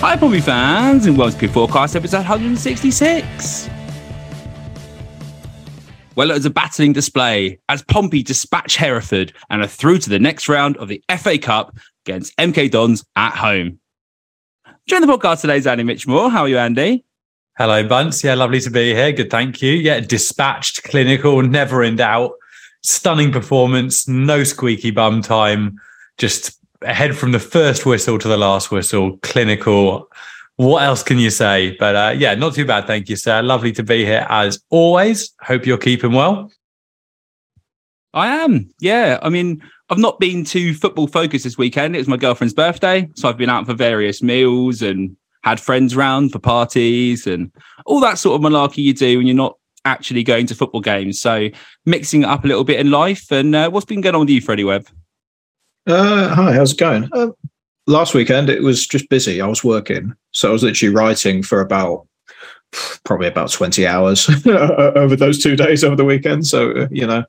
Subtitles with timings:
[0.00, 3.68] Hi, Pompey fans, and welcome to Forecast episode 166.
[6.14, 10.20] Well, it was a battling display as Pompey dispatched Hereford and are through to the
[10.20, 13.80] next round of the FA Cup against MK Dons at home.
[14.86, 16.30] Join the podcast today is Andy Mitchelmore.
[16.30, 17.04] How are you, Andy?
[17.56, 18.22] Hello, Bunce.
[18.22, 19.10] Yeah, lovely to be here.
[19.10, 19.72] Good, thank you.
[19.72, 22.34] Yeah, dispatched, clinical, never in doubt.
[22.84, 25.76] Stunning performance, no squeaky bum time.
[26.18, 30.10] Just ahead from the first whistle to the last whistle, clinical.
[30.56, 31.76] What else can you say?
[31.78, 32.86] But uh, yeah, not too bad.
[32.86, 33.42] Thank you, sir.
[33.42, 35.32] Lovely to be here as always.
[35.40, 36.50] Hope you're keeping well.
[38.14, 38.70] I am.
[38.80, 39.18] Yeah.
[39.22, 41.94] I mean, I've not been too football focused this weekend.
[41.94, 43.08] It was my girlfriend's birthday.
[43.14, 47.52] So I've been out for various meals and had friends round for parties and
[47.86, 51.20] all that sort of malarkey you do when you're not actually going to football games.
[51.20, 51.48] So
[51.86, 53.30] mixing it up a little bit in life.
[53.30, 54.88] And uh, what's been going on with you, Freddie Webb?
[55.88, 57.08] Uh, hi, how's it going?
[57.12, 57.30] Uh,
[57.86, 59.40] last weekend it was just busy.
[59.40, 62.06] I was working, so I was literally writing for about
[63.04, 66.46] probably about twenty hours over those two days over the weekend.
[66.46, 67.24] So uh, you know,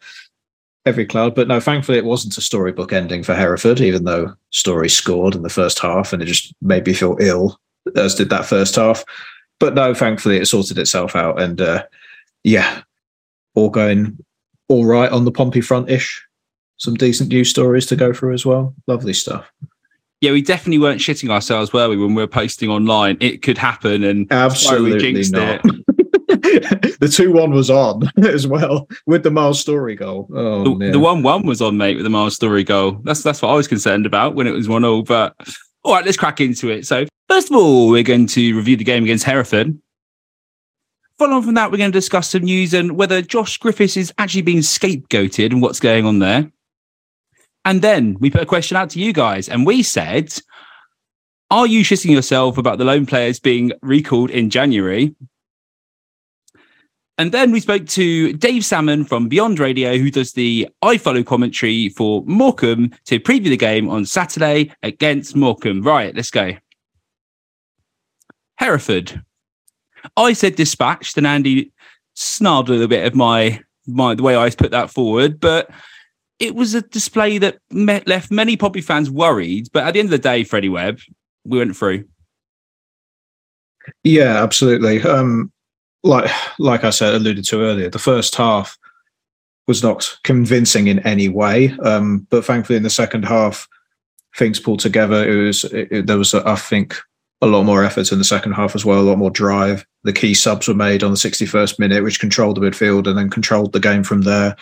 [0.85, 1.35] every cloud.
[1.35, 5.43] But no, thankfully it wasn't a storybook ending for Hereford, even though Storey scored in
[5.43, 7.57] the first half, and it just made me feel ill,
[7.95, 9.05] as did that first half.
[9.61, 11.85] But no, thankfully it sorted itself out, and uh,
[12.43, 12.81] yeah,
[13.55, 14.17] all going
[14.67, 16.21] all right on the Pompey front ish
[16.79, 18.73] some decent news stories to go through as well.
[18.87, 19.51] Lovely stuff.
[20.21, 23.17] Yeah, we definitely weren't shitting ourselves, were we, when we were posting online?
[23.21, 25.61] It could happen, and Absolutely jinxed not.
[25.63, 25.85] it.
[26.99, 30.27] the two one was on as well with the Miles Storey goal.
[30.33, 30.91] Oh, The, yeah.
[30.91, 32.99] the one one was on, mate, with the Miles Storey goal.
[33.03, 35.03] That's that's what I was concerned about when it was one all.
[35.03, 35.35] But
[35.83, 36.85] all right, let's crack into it.
[36.85, 39.77] So first of all, we're going to review the game against Hereford.
[41.17, 44.13] Following on from that, we're going to discuss some news and whether Josh Griffiths is
[44.17, 46.49] actually being scapegoated and what's going on there.
[47.65, 50.33] And then we put a question out to you guys, and we said,
[51.51, 55.15] "Are you shitting yourself about the loan players being recalled in January?"
[57.17, 61.89] And then we spoke to Dave Salmon from Beyond Radio, who does the iFollow commentary
[61.89, 65.81] for Morecambe to preview the game on Saturday against Morecambe.
[65.81, 66.53] Right, let's go.
[68.57, 69.21] Hereford.
[70.15, 71.73] I said dispatched, and Andy
[72.13, 75.69] snarled a little bit of my my the way I put that forward, but
[76.39, 79.67] it was a display that me- left many Pompey fans worried.
[79.73, 80.99] But at the end of the day, Freddie Webb,
[81.45, 82.05] we went through.
[84.03, 85.01] Yeah, absolutely.
[85.01, 85.51] Um,
[86.03, 86.29] like
[86.59, 88.77] like I said, alluded to earlier, the first half
[89.67, 91.71] was not convincing in any way.
[91.83, 93.67] Um, but thankfully, in the second half,
[94.37, 95.27] things pulled together.
[95.27, 96.95] It was it, it- there was, I think,
[97.41, 98.99] a lot more effort in the second half as well.
[98.99, 99.85] A lot more drive.
[100.03, 103.29] The key subs were made on the 61st minute, which controlled the midfield and then
[103.29, 104.55] controlled the game from there.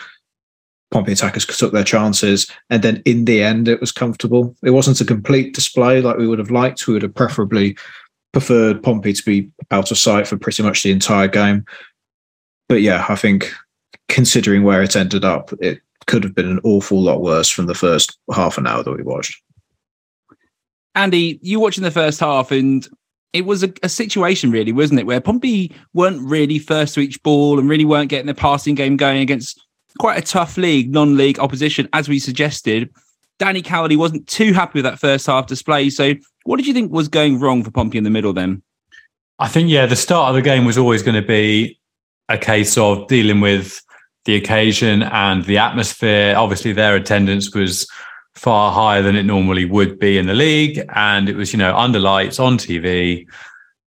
[0.90, 4.56] Pompey attackers took their chances, and then in the end, it was comfortable.
[4.62, 6.86] It wasn't a complete display like we would have liked.
[6.86, 7.76] We would have preferably
[8.32, 11.64] preferred Pompey to be out of sight for pretty much the entire game.
[12.68, 13.52] But yeah, I think
[14.08, 17.74] considering where it ended up, it could have been an awful lot worse from the
[17.74, 19.42] first half an hour that we watched.
[20.94, 22.88] Andy, you watching the first half, and
[23.32, 27.22] it was a, a situation, really, wasn't it, where Pompey weren't really first to each
[27.22, 29.64] ball and really weren't getting the passing game going against
[29.98, 32.90] quite a tough league, non-league opposition, as we suggested.
[33.38, 35.90] Danny Cowley wasn't too happy with that first half display.
[35.90, 36.14] So,
[36.44, 38.62] what did you think was going wrong for Pompey in the middle then?
[39.38, 41.78] I think, yeah, the start of the game was always going to be
[42.28, 43.80] a case of dealing with
[44.24, 46.34] the occasion and the atmosphere.
[46.36, 47.88] Obviously, their attendance was
[48.34, 50.84] far higher than it normally would be in the league.
[50.94, 53.26] And it was, you know, under lights on TV.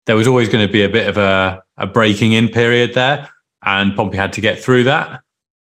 [0.05, 3.29] There was always going to be a bit of a, a breaking in period there.
[3.63, 5.21] And Pompey had to get through that.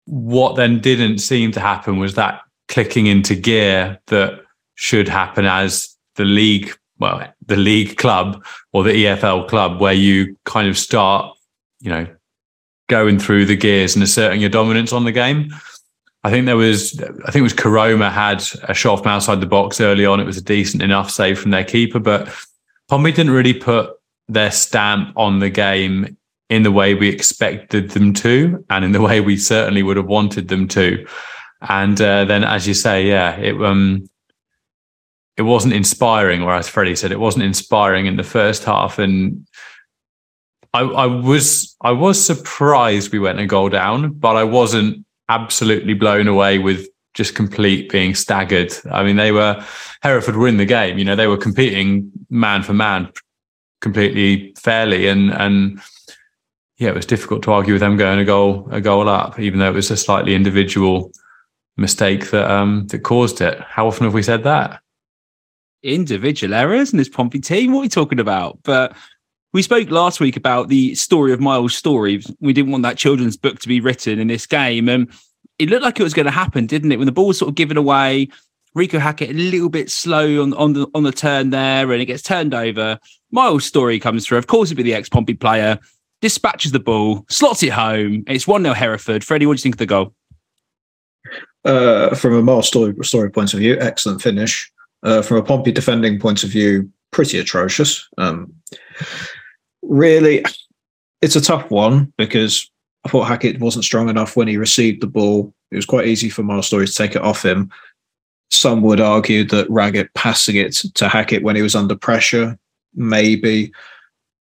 [0.06, 4.42] What then didn't seem to happen was that clicking into gear that
[4.75, 10.38] should happen as the league well, the league club or the EFL club where you
[10.46, 11.36] kind of start,
[11.81, 12.07] you know,
[12.88, 15.54] going through the gears and asserting your dominance on the game.
[16.24, 19.46] I think there was, I think it was Koroma had a shot from outside the
[19.46, 20.19] box early on.
[20.19, 22.34] It was a decent enough save from their keeper, but
[22.88, 23.92] Pompey didn't really put
[24.28, 26.18] their stamp on the game
[26.50, 30.08] in the way we expected them to, and in the way we certainly would have
[30.08, 31.06] wanted them to.
[31.62, 34.08] And uh, then, as you say, yeah, it um,
[35.38, 36.44] it wasn't inspiring.
[36.44, 39.48] Or as Freddie said, it wasn't inspiring in the first half, and
[40.74, 45.94] I, I was I was surprised we went a goal down, but I wasn't absolutely
[45.94, 48.74] blown away with just complete being staggered.
[48.92, 49.64] I mean, they were
[50.02, 50.98] Hereford were in the game.
[50.98, 53.10] You know, they were competing man for man,
[53.82, 55.80] completely fairly, and and
[56.77, 59.60] yeah, it was difficult to argue with them going a goal a goal up, even
[59.60, 61.12] though it was a slightly individual
[61.77, 63.60] mistake that um that caused it.
[63.62, 64.81] How often have we said that?
[65.83, 67.72] Individual errors in this Pompey team.
[67.72, 68.60] What are we talking about?
[68.63, 68.95] But
[69.54, 72.22] we spoke last week about the story of Miles Storey.
[72.42, 75.10] We didn't want that children's book to be written in this game, and
[75.60, 76.98] it looked like it was going to happen, didn't it?
[76.98, 78.27] When the ball was sort of given away,
[78.75, 82.06] Reeco Hackett a little bit slow on, on the on the turn there, and it
[82.06, 83.00] gets turned over.
[83.31, 84.39] Miles Storey comes through.
[84.39, 85.80] Of course, it'd be the ex Pompey player.
[86.25, 88.24] Dispatches the ball, slots it home.
[88.25, 89.24] It's 1 0 Hereford.
[89.24, 90.16] Freddie, what do you think of the goal?
[91.63, 94.72] Uh, from a Miles Storey, story point of view, excellent finish.
[95.04, 98.10] Uh, from a Pompey defending point of view, pretty atrocious.
[98.18, 98.51] Um,
[99.83, 100.44] really,
[101.22, 102.72] it's a tough one because
[103.06, 105.54] I thought Hackett wasn't strong enough when he received the ball.
[105.69, 107.69] It was quite easy for Miles Storey to take it off him.
[108.50, 112.57] Some would argue that Raggett passing it to Hackett when he was under pressure,
[112.95, 113.72] maybe.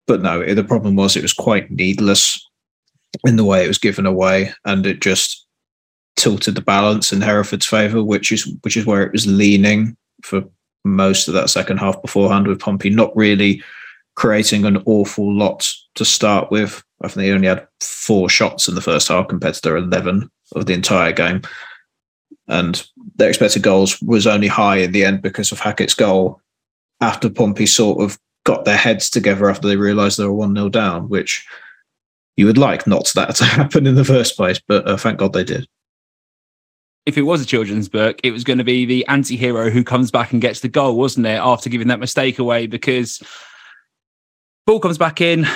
[0.07, 2.43] But no, the problem was it was quite needless
[3.25, 5.45] in the way it was given away, and it just
[6.15, 10.43] tilted the balance in Hereford's favour, which is which is where it was leaning for
[10.83, 13.63] most of that second half beforehand, with Pompey not really
[14.15, 16.83] creating an awful lot to start with.
[17.01, 20.29] I think they only had four shots in the first half compared to their 11
[20.55, 21.41] of the entire game.
[22.47, 26.41] And their expected goals was only high in the end because of Hackett's goal
[26.99, 30.69] after Pompey sort of got their heads together after they realised they were 1 0
[30.69, 31.45] down, which
[32.37, 35.33] you would like not that to happen in the first place, but uh, thank God
[35.33, 35.67] they did.
[37.05, 39.83] If it was a children's book, it was going to be the anti hero who
[39.83, 41.39] comes back and gets the goal, wasn't it?
[41.41, 43.21] After giving that mistake away, because
[44.67, 45.47] Ball comes back in.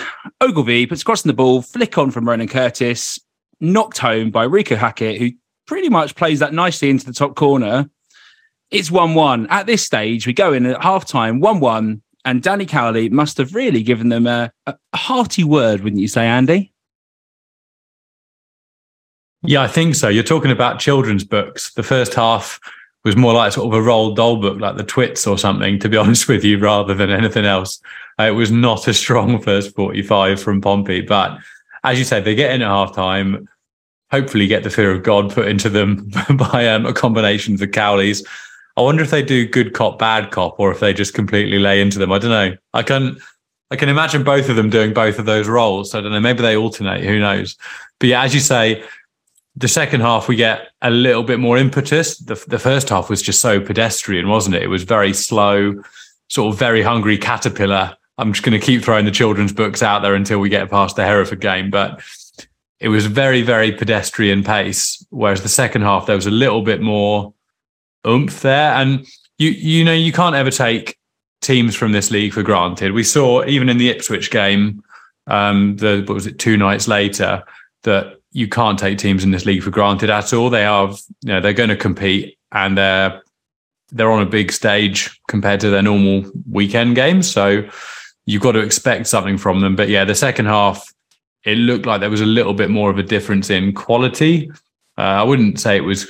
[0.41, 3.19] Ogilvie puts crossing the ball, flick on from Ronan Curtis,
[3.59, 5.29] knocked home by Reeco Hackett, who
[5.67, 7.89] pretty much plays that nicely into the top corner.
[8.71, 9.47] It's 1 1.
[9.47, 13.37] At this stage, we go in at half time, 1 1, and Danny Cowley must
[13.37, 16.73] have really given them a, a hearty word, wouldn't you say, Andy?
[19.43, 20.09] Yeah, I think so.
[20.09, 21.71] You're talking about children's books.
[21.73, 22.59] The first half
[23.03, 25.87] was more like sort of a Roald Dahl book, like the Twits or something, to
[25.87, 27.79] be honest with you, rather than anything else.
[28.19, 31.01] Uh, it was not a strong first 45 from Pompey.
[31.01, 31.37] But
[31.83, 33.47] as you said, they get in at half time,
[34.09, 37.67] hopefully get the fear of God put into them by um, a combination of the
[37.67, 38.25] Cowleys.
[38.77, 41.81] I wonder if they do good cop, bad cop, or if they just completely lay
[41.81, 42.11] into them.
[42.11, 42.57] I don't know.
[42.73, 43.17] I can
[43.71, 45.95] I can imagine both of them doing both of those roles.
[45.95, 46.19] I don't know.
[46.19, 47.03] Maybe they alternate.
[47.03, 47.57] Who knows?
[47.99, 48.83] But yeah, as you say,
[49.55, 52.17] the second half we get a little bit more impetus.
[52.17, 54.63] The, the first half was just so pedestrian, wasn't it?
[54.63, 55.81] It was very slow,
[56.29, 57.95] sort of very hungry caterpillar.
[58.17, 60.95] I'm just going to keep throwing the children's books out there until we get past
[60.95, 62.01] the Hereford game, but
[62.79, 65.05] it was very, very pedestrian pace.
[65.09, 67.33] Whereas the second half, there was a little bit more
[68.05, 68.73] oomph there.
[68.73, 69.05] And
[69.37, 70.97] you, you know, you can't ever take
[71.41, 72.91] teams from this league for granted.
[72.91, 74.83] We saw even in the Ipswich game,
[75.27, 77.43] um, the what was it, two nights later,
[77.83, 80.49] that you can't take teams in this league for granted at all.
[80.49, 83.21] They are, you know, they're going to compete and they're
[83.91, 87.31] they're on a big stage compared to their normal weekend games.
[87.31, 87.67] So
[88.25, 89.75] you've got to expect something from them.
[89.75, 90.91] But yeah, the second half,
[91.43, 94.49] it looked like there was a little bit more of a difference in quality.
[94.97, 96.07] Uh, I wouldn't say it was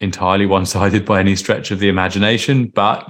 [0.00, 3.08] entirely one sided by any stretch of the imagination, but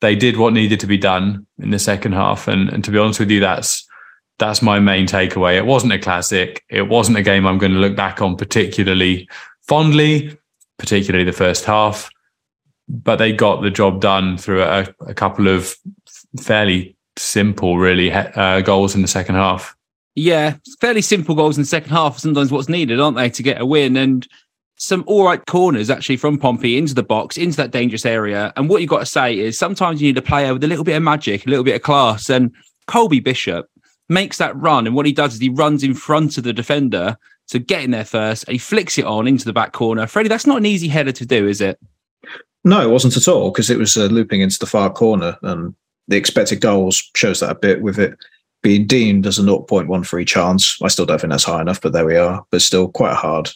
[0.00, 2.48] they did what needed to be done in the second half.
[2.48, 3.86] And, and to be honest with you, that's
[4.38, 5.56] that's my main takeaway.
[5.56, 6.62] It wasn't a classic.
[6.68, 9.28] It wasn't a game I'm going to look back on particularly
[9.62, 10.36] fondly,
[10.78, 12.10] particularly the first half.
[12.88, 15.74] But they got the job done through a, a couple of
[16.40, 19.74] fairly simple, really, uh, goals in the second half.
[20.14, 22.18] Yeah, fairly simple goals in the second half.
[22.18, 23.96] Sometimes what's needed, aren't they, to get a win?
[23.96, 24.26] And
[24.76, 28.52] some all right corners actually from Pompey into the box, into that dangerous area.
[28.56, 30.84] And what you've got to say is sometimes you need a player with a little
[30.84, 32.28] bit of magic, a little bit of class.
[32.28, 32.52] And
[32.86, 33.68] Colby Bishop
[34.08, 34.86] makes that run.
[34.86, 37.16] And what he does is he runs in front of the defender
[37.48, 38.44] to get in there first.
[38.44, 40.06] And he flicks it on into the back corner.
[40.06, 41.78] Freddie, that's not an easy header to do, is it?
[42.64, 45.38] No, it wasn't at all because it was uh, looping into the far corner.
[45.42, 45.74] And
[46.08, 48.16] the expected goals shows that a bit with it
[48.62, 50.76] being deemed as a 0.13 chance.
[50.82, 52.44] I still don't think that's high enough, but there we are.
[52.50, 53.50] But still quite hard,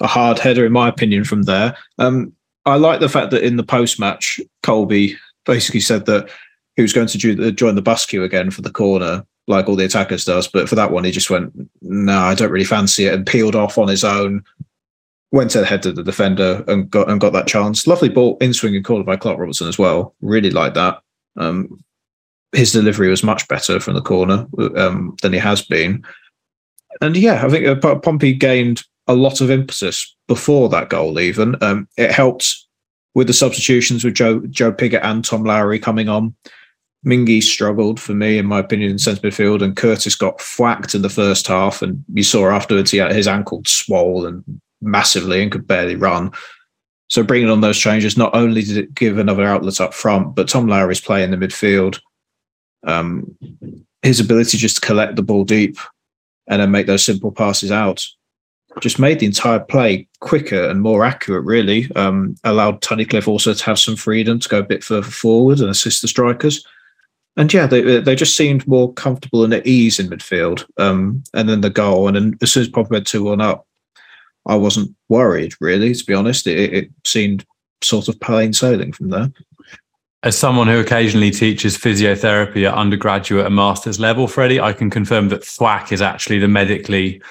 [0.00, 1.76] a hard header in my opinion from there.
[1.98, 2.32] Um,
[2.64, 6.28] I like the fact that in the post match, Colby basically said that
[6.74, 9.84] he was going to join the bus queue again for the corner, like all the
[9.84, 10.48] attackers does.
[10.48, 13.56] But for that one, he just went, "No, I don't really fancy it," and peeled
[13.56, 14.42] off on his own.
[15.32, 17.86] Went ahead to the defender and got and got that chance.
[17.86, 20.14] Lovely ball in swinging corner by Clark Robertson as well.
[20.20, 21.00] Really like that.
[21.36, 21.82] Um,
[22.52, 26.04] his delivery was much better from the corner um, than he has been.
[27.00, 31.18] And yeah, I think uh, Pompey gained a lot of impetus before that goal.
[31.20, 32.54] Even um, it helped
[33.14, 36.34] with the substitutions with Joe Joe Pigott and Tom Lowery coming on.
[37.04, 41.02] Mingi struggled for me, in my opinion, in centre midfield, and Curtis got whacked in
[41.02, 41.80] the first half.
[41.80, 44.42] And you saw afterwards he had his ankle swollen
[44.80, 46.32] massively and could barely run.
[47.08, 50.48] So bringing on those changes not only did it give another outlet up front, but
[50.48, 52.00] Tom Lowery's play in the midfield,
[52.86, 53.36] um,
[54.02, 55.78] his ability just to collect the ball deep
[56.48, 58.04] and then make those simple passes out,
[58.80, 61.44] just made the entire play quicker and more accurate.
[61.44, 65.60] Really um, allowed Tunnicliffe also to have some freedom to go a bit further forward
[65.60, 66.64] and assist the strikers.
[67.36, 70.64] And yeah, they they just seemed more comfortable and at ease in midfield.
[70.78, 73.66] Um, and then the goal, and then as soon as Pompey went two one up,
[74.46, 75.94] I wasn't worried really.
[75.94, 77.44] To be honest, it, it seemed
[77.82, 79.30] sort of plain sailing from there.
[80.22, 85.28] As someone who occasionally teaches physiotherapy at undergraduate and master's level, Freddie, I can confirm
[85.28, 87.22] that thwack is actually the medically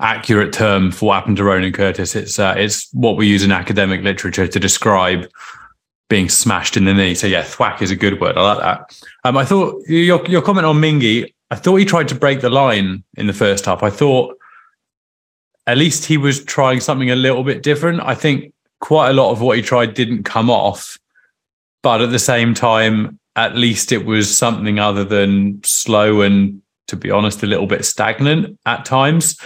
[0.00, 2.14] accurate term for what happened to Ronan Curtis.
[2.14, 5.28] It's uh, it's what we use in academic literature to describe
[6.08, 7.14] being smashed in the knee.
[7.14, 8.36] So yeah, thwack is a good word.
[8.36, 9.00] I like that.
[9.24, 11.32] Um, I thought your your comment on Mingi.
[11.50, 13.82] I thought he tried to break the line in the first half.
[13.82, 14.36] I thought
[15.66, 18.00] at least he was trying something a little bit different.
[18.02, 20.98] I think quite a lot of what he tried didn't come off,
[21.82, 26.96] but at the same time, at least it was something other than slow and, to
[26.96, 29.38] be honest, a little bit stagnant at times.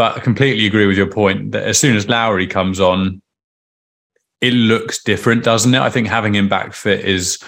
[0.00, 3.20] But I completely agree with your point that as soon as Lowery comes on,
[4.40, 5.78] it looks different, doesn't it?
[5.78, 7.38] I think having him back fit is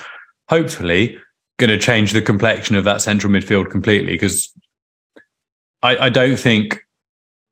[0.50, 1.16] hopefully
[1.59, 4.52] going to change the complexion of that central midfield completely because
[5.82, 6.85] I, I don't think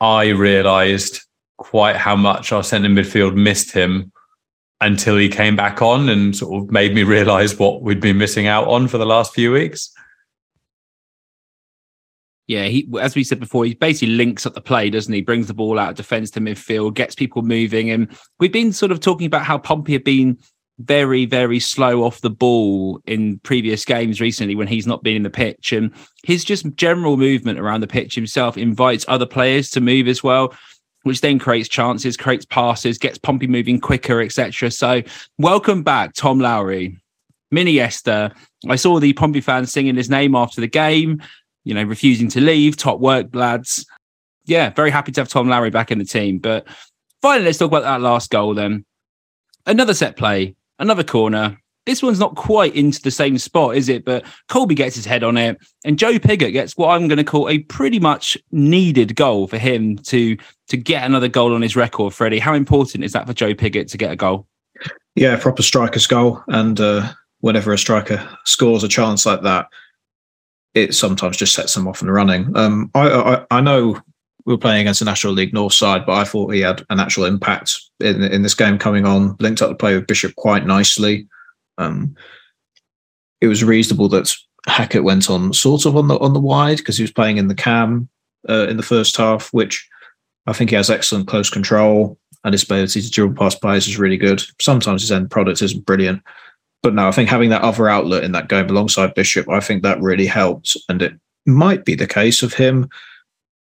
[0.03, 1.23] I realised
[1.57, 4.13] quite how much our centre midfield missed him
[4.83, 8.49] until he came back on and sort of made me realise what we'd been missing
[8.49, 9.95] out on for the last few weeks.
[12.51, 15.21] Yeah, he as we said before, he basically links up the play, doesn't he?
[15.21, 18.09] Brings the ball out of defence to midfield, gets people moving, and
[18.41, 20.37] we've been sort of talking about how Pompey have been
[20.81, 25.23] very, very slow off the ball in previous games recently when he's not been in
[25.23, 25.73] the pitch.
[25.73, 30.25] And his just general movement around the pitch himself invites other players to move as
[30.25, 30.53] well,
[31.05, 34.73] which then creates chances, creates passes, gets Pompey moving quicker, etc.
[34.73, 35.03] So
[35.39, 36.99] welcome back, Tom Lowery.
[37.51, 38.33] Mini Esther.
[38.69, 41.23] I saw the Pompey fans singing his name after the game,
[41.65, 42.77] you know, refusing to leave.
[42.77, 43.87] Top work, lads.
[44.47, 46.39] Yeah, very happy to have Tom Lowery back in the team.
[46.39, 46.67] But
[47.23, 48.85] finally, let's talk about that last goal then.
[49.67, 51.57] Another set play another corner.
[51.87, 54.05] This one's not quite into the same spot, is it?
[54.05, 57.25] But Colby gets his head on it, and Joe Pigott gets what I'm going to
[57.25, 60.37] call a pretty much needed goal for him to
[60.69, 62.13] to get another goal on his record.
[62.13, 64.47] Freddie, how important is that for Joe Pigott to get a goal?
[65.15, 69.67] Yeah, proper striker's goal, and uh, whenever a striker scores a chance like that,
[70.75, 72.57] it sometimes just sets them off and running.
[72.57, 74.01] Um, I, I, I know
[74.47, 77.01] we were playing against the National League North side, but I thought he had an
[77.01, 79.37] actual impact in in this game coming on.
[79.41, 81.29] Linked up the play with Bishop quite nicely.
[81.79, 82.15] Um,
[83.41, 84.35] it was reasonable that
[84.67, 87.49] Hackett went on sort of on the on the wide because he was playing in
[87.49, 88.09] the cam
[88.49, 89.89] uh, in the first half, which
[90.47, 93.99] I think he has excellent close control and his ability to dribble past players is
[93.99, 94.43] really good.
[94.61, 96.23] Sometimes his end product isn't brilliant,
[96.83, 99.83] but no, I think having that other outlet in that game alongside Bishop, I think
[99.83, 101.13] that really helped, and it
[101.47, 102.89] might be the case of him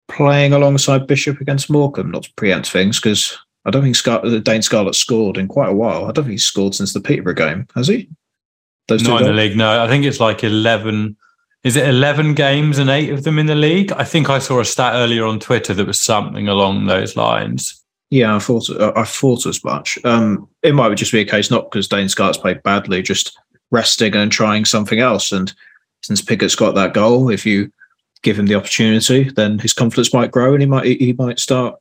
[0.08, 4.38] playing alongside Bishop against Morecambe, not to preempt things, because I don't think Scar- uh,
[4.38, 6.04] Dane Scarlett scored in quite a while.
[6.04, 8.08] I don't think he's scored since the Peterborough game, has he?
[8.88, 9.84] Those Not in the league, no.
[9.84, 11.16] I think it's like 11.
[11.64, 13.92] Is it 11 games and eight of them in the league?
[13.92, 17.77] I think I saw a stat earlier on Twitter that was something along those lines.
[18.10, 19.98] Yeah, I thought I thought as much.
[20.04, 23.38] Um, it might just be a case not because Dane Scarlett's played badly, just
[23.70, 25.30] resting and trying something else.
[25.30, 25.52] And
[26.02, 27.70] since Pigott's got that goal, if you
[28.22, 31.76] give him the opportunity, then his confidence might grow and he might he might start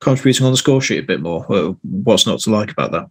[0.00, 1.42] contributing on the score sheet a bit more.
[1.82, 3.06] What's not to like about that?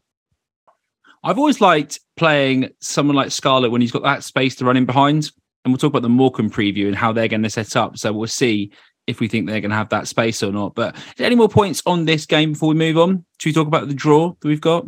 [1.24, 4.86] I've always liked playing someone like Scarlett when he's got that space to run in
[4.86, 5.32] behind.
[5.64, 7.98] And we'll talk about the Morecambe preview and how they're going to set up.
[7.98, 8.72] So we'll see
[9.12, 10.74] if we think they're going to have that space or not.
[10.74, 13.24] But any more points on this game before we move on?
[13.38, 14.86] Should we talk about the draw that we've got?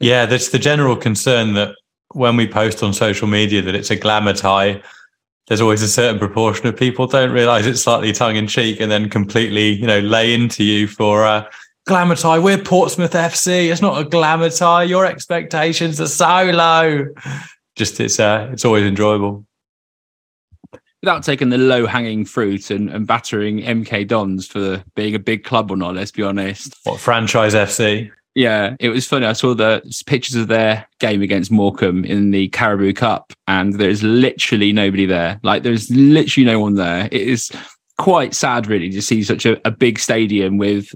[0.00, 1.74] Yeah, that's the general concern that
[2.12, 4.82] when we post on social media that it's a glamour tie,
[5.48, 8.92] there's always a certain proportion of people don't realize it's slightly tongue in cheek and
[8.92, 11.48] then completely, you know, lay into you for uh,
[11.86, 12.38] glamour tie.
[12.38, 13.70] We're Portsmouth FC.
[13.70, 14.84] It's not a glamour tie.
[14.84, 17.06] Your expectations are so low.
[17.76, 19.46] Just it's uh, it's always enjoyable.
[21.02, 25.44] Without taking the low hanging fruit and, and battering MK Dons for being a big
[25.44, 26.74] club or not, let's be honest.
[26.84, 28.10] What franchise FC?
[28.34, 29.26] Yeah, it was funny.
[29.26, 34.02] I saw the pictures of their game against Morecambe in the Carabao Cup, and there's
[34.02, 35.40] literally nobody there.
[35.42, 37.06] Like, there's literally no one there.
[37.06, 37.50] It is
[37.96, 40.94] quite sad, really, to see such a, a big stadium with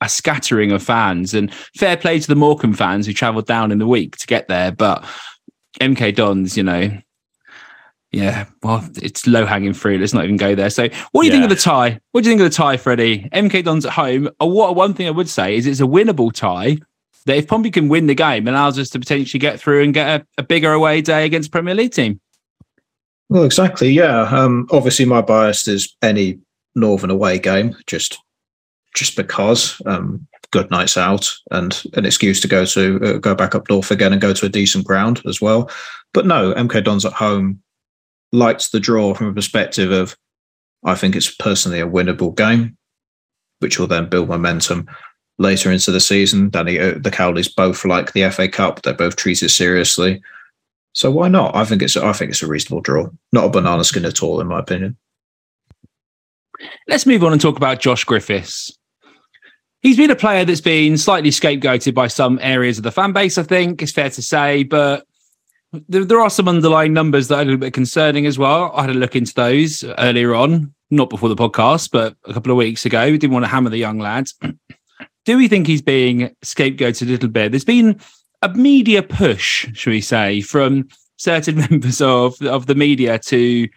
[0.00, 1.32] a scattering of fans.
[1.32, 4.48] And fair play to the Morecambe fans who travelled down in the week to get
[4.48, 4.72] there.
[4.72, 5.04] But
[5.80, 6.90] MK Dons, you know,
[8.14, 10.00] yeah, well, it's low hanging fruit.
[10.00, 10.70] Let's not even go there.
[10.70, 11.40] So, what do you yeah.
[11.40, 12.00] think of the tie?
[12.12, 13.28] What do you think of the tie, Freddie?
[13.32, 14.28] MK Dons at home.
[14.40, 16.78] Uh, what one thing I would say is it's a winnable tie.
[17.26, 20.20] That if Pompey can win the game, allows us to potentially get through and get
[20.20, 22.20] a, a bigger away day against Premier League team.
[23.30, 23.88] Well, exactly.
[23.90, 24.28] Yeah.
[24.30, 26.38] Um, obviously, my bias is any
[26.74, 28.18] Northern away game, just
[28.94, 33.56] just because um, good nights out and an excuse to go to uh, go back
[33.56, 35.68] up north again and go to a decent ground as well.
[36.12, 37.60] But no, MK Dons at home
[38.34, 40.16] liked the draw from a perspective of
[40.84, 42.76] I think it's personally a winnable game,
[43.60, 44.88] which will then build momentum
[45.38, 46.50] later into the season.
[46.50, 50.22] Danny, uh, the Cowleys both like the FA Cup; they both treat it seriously.
[50.92, 51.56] So why not?
[51.56, 54.40] I think it's I think it's a reasonable draw, not a banana skin at all,
[54.40, 54.96] in my opinion.
[56.86, 58.76] Let's move on and talk about Josh Griffiths
[59.84, 63.38] he's been a player that's been slightly scapegoated by some areas of the fan base,
[63.38, 64.64] I think, it's fair to say.
[64.64, 65.06] But
[65.88, 68.72] there, there, are some underlying numbers that are a little bit concerning as well.
[68.74, 72.52] I had a look into those earlier on, not before the podcast, but a couple
[72.52, 73.04] of weeks ago.
[73.10, 74.34] We didn't want to hammer the young lads.
[75.24, 77.52] Do we think he's being scapegoated a little bit?
[77.52, 78.00] There's been
[78.42, 83.68] a media push, should we say, from certain members of, of the media to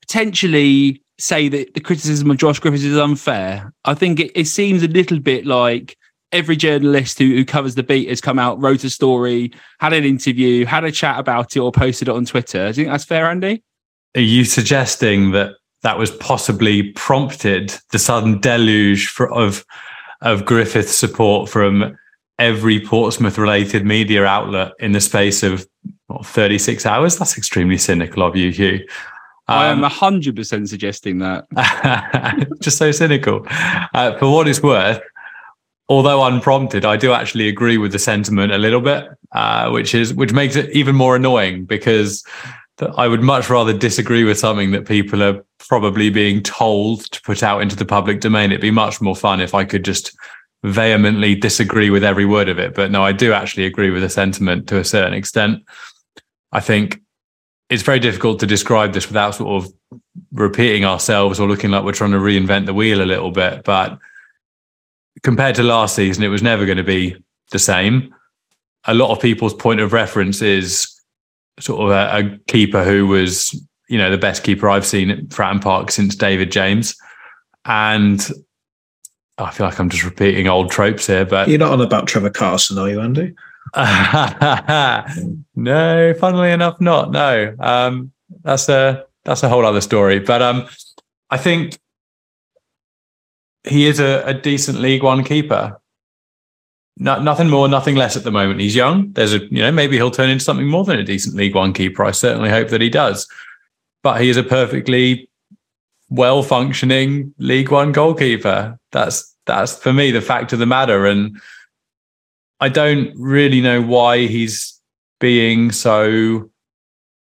[0.00, 3.72] potentially say that the criticism of Josh Griffiths is unfair.
[3.84, 5.96] I think it, it seems a little bit like
[6.32, 10.04] every journalist who, who covers the beat has come out, wrote a story, had an
[10.04, 12.64] interview, had a chat about it, or posted it on Twitter.
[12.64, 13.62] Do you think that's fair, Andy?
[14.14, 19.64] Are you suggesting that that was possibly prompted the sudden deluge for, of
[20.20, 21.96] of Griffith's support from
[22.38, 25.66] every Portsmouth related media outlet in the space of
[26.08, 27.16] what, 36 hours?
[27.16, 28.84] That's extremely cynical of you, Hugh.
[29.46, 31.46] I am 100% um, suggesting that.
[32.60, 33.46] just so cynical.
[33.48, 35.00] Uh, for what it's worth,
[35.88, 40.14] although unprompted, I do actually agree with the sentiment a little bit, uh, which is
[40.14, 42.24] which makes it even more annoying because
[42.96, 47.42] I would much rather disagree with something that people are probably being told to put
[47.42, 48.50] out into the public domain.
[48.50, 50.16] It'd be much more fun if I could just
[50.64, 52.74] vehemently disagree with every word of it.
[52.74, 55.62] But no, I do actually agree with the sentiment to a certain extent.
[56.52, 57.00] I think
[57.68, 59.72] it's very difficult to describe this without sort of
[60.32, 63.64] repeating ourselves or looking like we're trying to reinvent the wheel a little bit.
[63.64, 63.98] But
[65.22, 67.16] compared to last season, it was never going to be
[67.50, 68.14] the same.
[68.84, 70.88] A lot of people's point of reference is
[71.58, 73.52] sort of a, a keeper who was,
[73.88, 76.94] you know, the best keeper I've seen at Fratton Park since David James.
[77.64, 78.26] And
[79.38, 82.30] I feel like I'm just repeating old tropes here, but you're not on about Trevor
[82.30, 83.34] Carson, are you, Andy?
[85.54, 87.10] no, funnily enough, not.
[87.10, 90.18] No, um, that's a that's a whole other story.
[90.18, 90.66] But um,
[91.30, 91.78] I think
[93.64, 95.80] he is a, a decent League One keeper.
[96.96, 98.60] No, nothing more, nothing less at the moment.
[98.60, 99.12] He's young.
[99.12, 101.72] There's a you know maybe he'll turn into something more than a decent League One
[101.72, 102.04] keeper.
[102.04, 103.28] I certainly hope that he does.
[104.02, 105.28] But he is a perfectly
[106.10, 108.78] well functioning League One goalkeeper.
[108.92, 111.06] That's that's for me the fact of the matter.
[111.06, 111.40] And
[112.60, 114.80] I don't really know why he's
[115.20, 116.50] being so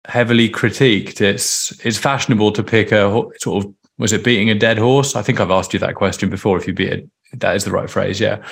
[0.06, 1.20] heavily critiqued.
[1.20, 5.14] It's it's fashionable to pick a sort of was it beating a dead horse?
[5.14, 6.56] I think I've asked you that question before.
[6.56, 8.18] If you beat it, that is the right phrase.
[8.18, 8.42] Yeah,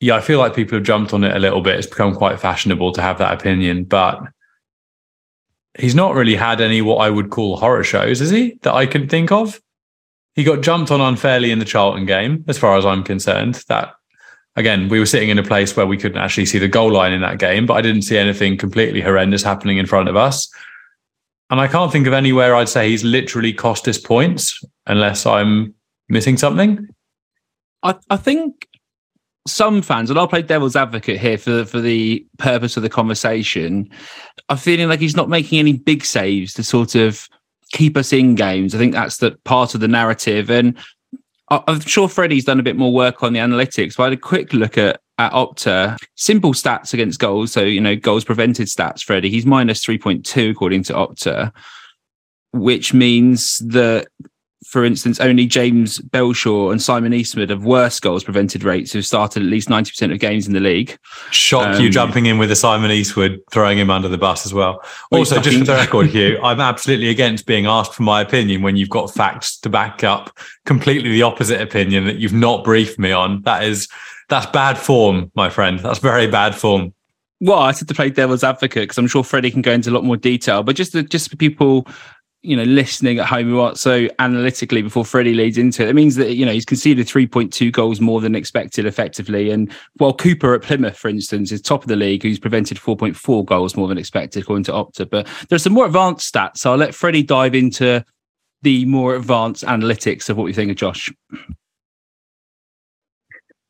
[0.00, 0.16] yeah.
[0.16, 1.76] I feel like people have jumped on it a little bit.
[1.76, 4.20] It's become quite fashionable to have that opinion, but
[5.78, 8.58] he's not really had any what I would call horror shows, is he?
[8.62, 9.60] That I can think of.
[10.34, 13.62] He got jumped on unfairly in the Charlton game, as far as I'm concerned.
[13.68, 13.94] That
[14.56, 17.12] again, we were sitting in a place where we couldn't actually see the goal line
[17.12, 20.48] in that game, but I didn't see anything completely horrendous happening in front of us.
[21.50, 25.74] And I can't think of anywhere I'd say he's literally cost us points unless I'm
[26.08, 26.88] missing something.
[27.82, 28.66] I, I think
[29.46, 33.88] some fans, and I'll play devil's advocate here for for the purpose of the conversation,
[34.48, 37.26] are feeling like he's not making any big saves to sort of
[37.72, 38.74] keep us in games.
[38.74, 40.50] I think that's the part of the narrative.
[40.50, 40.76] And
[41.50, 44.20] I'm sure Freddie's done a bit more work on the analytics, but I had a
[44.20, 47.50] quick look at at Opta, simple stats against goals.
[47.50, 49.30] So, you know, goals prevented stats, Freddie.
[49.30, 51.52] He's minus 3.2 according to Opta,
[52.52, 54.06] which means that
[54.68, 59.42] for instance, only James Belshaw and Simon Eastwood have worse goals prevented rates who've started
[59.42, 60.98] at least 90% of games in the league.
[61.30, 64.52] Shock um, you jumping in with a Simon Eastwood, throwing him under the bus as
[64.52, 64.82] well.
[65.10, 68.76] Also, just for the record, Hugh, I'm absolutely against being asked for my opinion when
[68.76, 73.10] you've got facts to back up completely the opposite opinion that you've not briefed me
[73.10, 73.40] on.
[73.44, 73.88] That is,
[74.28, 75.78] that's bad form, my friend.
[75.78, 76.92] That's very bad form.
[77.40, 79.92] Well, I said to play devil's advocate because I'm sure Freddie can go into a
[79.92, 81.86] lot more detail, but just to, just for people
[82.42, 85.88] you know, listening at home who aren't so analytically before Freddie leads into it.
[85.88, 89.50] It means that, you know, he's conceded 3.2 goals more than expected effectively.
[89.50, 93.44] And while Cooper at Plymouth, for instance, is top of the league, who's prevented 4.4
[93.44, 95.10] goals more than expected, according to Opta.
[95.10, 96.58] But there's some more advanced stats.
[96.58, 98.04] So I'll let Freddie dive into
[98.62, 101.12] the more advanced analytics of what we think of Josh.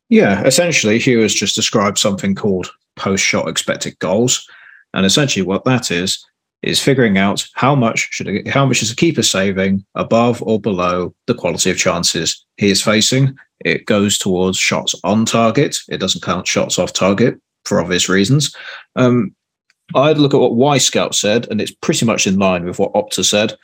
[0.09, 4.47] Yeah, essentially, Hugh has just described something called post shot expected goals.
[4.93, 6.23] And essentially, what that is,
[6.61, 11.13] is figuring out how much should how much is a keeper saving above or below
[11.27, 13.37] the quality of chances he is facing.
[13.63, 15.77] It goes towards shots on target.
[15.89, 18.55] It doesn't count shots off target for obvious reasons.
[18.95, 19.35] Um,
[19.95, 23.25] I'd look at what Wyscout said, and it's pretty much in line with what Opta
[23.25, 23.57] said,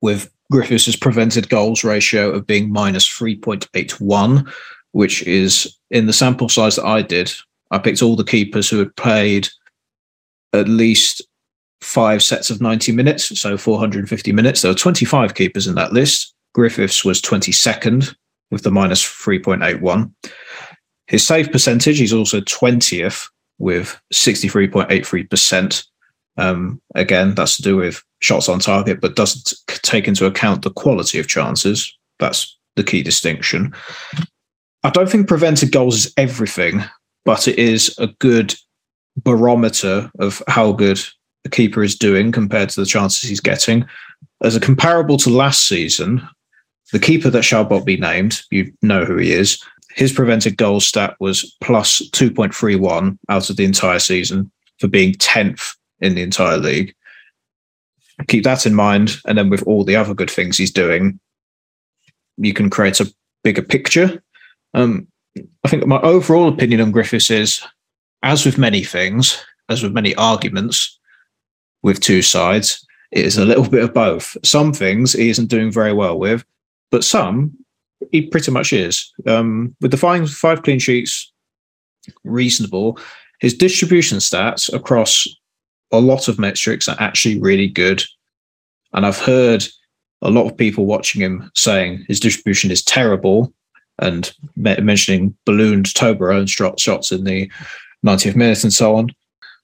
[0.00, 4.50] with Griffiths' prevented goals ratio of being minus 3.81,
[4.92, 7.32] which is in the sample size that I did.
[7.70, 9.48] I picked all the keepers who had played
[10.52, 11.22] at least
[11.82, 14.62] five sets of 90 minutes, so 450 minutes.
[14.62, 16.34] There were 25 keepers in that list.
[16.54, 18.14] Griffiths was 22nd
[18.50, 20.12] with the minus 3.81.
[21.06, 25.84] His save percentage, he's also 20th with 63.83%.
[26.38, 30.70] Um, again, that's to do with shots on target, but doesn't take into account the
[30.70, 31.96] quality of chances.
[32.18, 33.74] That's the key distinction.
[34.84, 36.82] I don't think prevented goals is everything,
[37.24, 38.54] but it is a good
[39.16, 41.00] barometer of how good
[41.44, 43.84] the keeper is doing compared to the chances he's getting.
[44.42, 46.26] As a comparable to last season,
[46.92, 49.62] the keeper that shall not be named, you know who he is.
[49.94, 55.76] His prevented goal stat was plus 2.31 out of the entire season for being 10th
[56.00, 56.94] in the entire league.
[58.28, 59.16] Keep that in mind.
[59.26, 61.18] And then with all the other good things he's doing,
[62.36, 64.22] you can create a bigger picture.
[64.74, 65.08] Um,
[65.64, 67.62] I think my overall opinion on Griffiths is,
[68.22, 70.98] as with many things, as with many arguments,
[71.82, 72.86] with two sides.
[73.10, 74.36] It is a little bit of both.
[74.44, 76.44] Some things he isn't doing very well with,
[76.90, 77.52] but some
[78.10, 79.12] he pretty much is.
[79.26, 81.32] Um, with the five, five clean sheets,
[82.24, 82.98] reasonable.
[83.40, 85.26] His distribution stats across
[85.92, 88.02] a lot of metrics are actually really good.
[88.92, 89.64] And I've heard
[90.22, 93.52] a lot of people watching him saying his distribution is terrible
[93.98, 97.50] and mentioning ballooned Toblerone shot, shots in the
[98.04, 99.10] 90th minute and so on.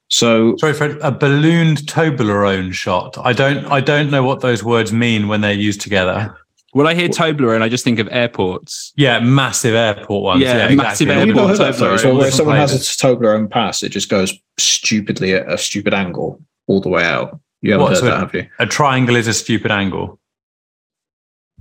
[0.08, 3.16] So sorry, Fred, a ballooned Toblerone shot.
[3.18, 6.36] I don't I don't know what those words mean when they're used together.
[6.72, 8.92] When I hear Toblerone, I just think of airports.
[8.96, 10.42] Yeah, massive airport ones.
[10.42, 11.30] Yeah, yeah massive exactly.
[11.30, 11.58] airport.
[11.58, 11.98] Toblerone.
[11.98, 16.42] So when someone has a Toblerone pass, it just goes stupidly at a stupid angle
[16.66, 17.40] all the way out.
[17.60, 18.46] You haven't what, heard so that, have you?
[18.58, 20.20] A triangle is a stupid angle.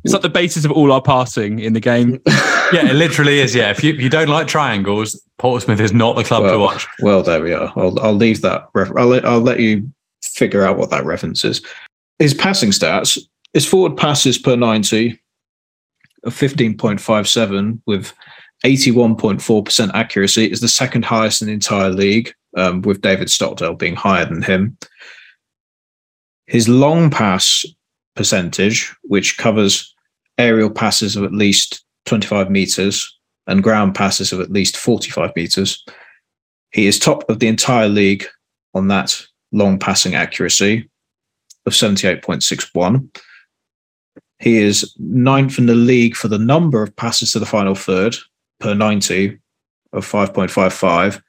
[0.04, 2.22] It's like the basis of all our passing in the game.
[2.74, 3.56] yeah, it literally is.
[3.56, 6.60] Yeah, if you, if you don't like triangles, Portsmouth is not the club well, to
[6.60, 6.88] watch.
[7.02, 7.72] Well, there we are.
[7.76, 8.70] I'll, I'll leave that.
[8.76, 9.90] I'll let, I'll let you
[10.24, 11.62] figure out what that reference is.
[12.20, 13.18] His passing stats,
[13.54, 15.20] his forward passes per 90
[16.24, 18.14] of 15.57 with
[18.66, 23.96] 81.4% accuracy is the second highest in the entire league, um, with David Stockdale being
[23.96, 24.78] higher than him.
[26.48, 27.66] His long pass
[28.16, 29.94] percentage, which covers
[30.38, 33.15] aerial passes of at least 25 meters
[33.46, 35.86] and ground passes of at least 45 meters.
[36.72, 38.26] He is top of the entire league
[38.74, 40.89] on that long passing accuracy
[41.65, 43.22] of 78.61.
[44.39, 48.15] He is ninth in the league for the number of passes to the final third
[48.60, 49.39] per 90
[49.93, 51.22] of 5.55,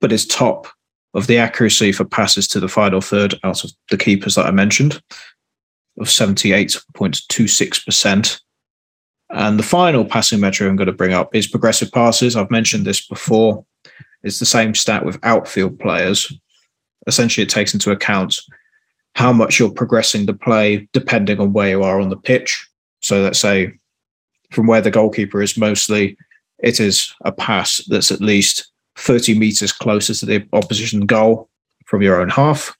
[0.00, 0.68] but is top
[1.14, 4.50] of the accuracy for passes to the final third out of the keepers that I
[4.50, 5.00] mentioned
[5.98, 8.40] of 78.26%.
[9.30, 12.36] And the final passing metric I'm going to bring up is progressive passes.
[12.36, 13.64] I've mentioned this before.
[14.22, 16.32] It's the same stat with outfield players.
[17.06, 18.38] Essentially, it takes into account
[19.14, 22.68] how much you're progressing the play depending on where you are on the pitch.
[23.00, 23.72] So let's say
[24.50, 26.16] from where the goalkeeper is mostly,
[26.58, 31.48] it is a pass that's at least 30 meters closer to the opposition goal
[31.86, 32.76] from your own half.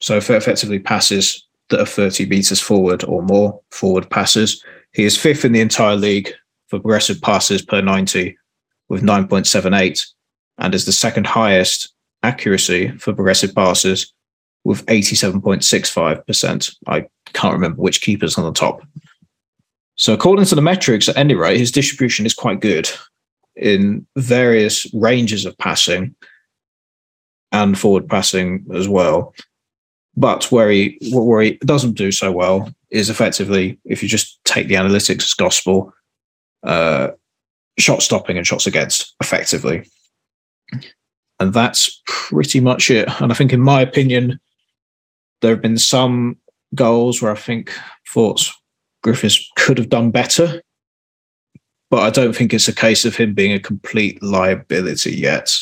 [0.00, 4.62] So effectively passes that are 30 meters forward or more forward passes.
[4.92, 6.32] He is fifth in the entire league
[6.68, 8.36] for progressive passes per 90
[8.88, 10.06] with 9.78
[10.58, 14.12] and is the second highest accuracy for progressive passes
[14.64, 16.76] with 87.65%.
[16.86, 18.82] I can't remember which keeper's on the top.
[19.94, 22.88] So, according to the metrics, at any rate, his distribution is quite good
[23.56, 26.14] in various ranges of passing
[27.50, 29.34] and forward passing as well.
[30.16, 34.68] But where he where he doesn't do so well is effectively if you just take
[34.68, 35.92] the analytics as gospel,
[36.62, 37.08] uh,
[37.78, 39.88] shot stopping and shots against effectively.
[41.40, 43.08] And that's pretty much it.
[43.20, 44.40] And I think, in my opinion,
[45.40, 46.36] there have been some
[46.74, 47.72] goals where I think
[48.08, 48.52] thoughts
[49.02, 50.60] Griffiths could have done better.
[51.90, 55.54] But I don't think it's a case of him being a complete liability yet.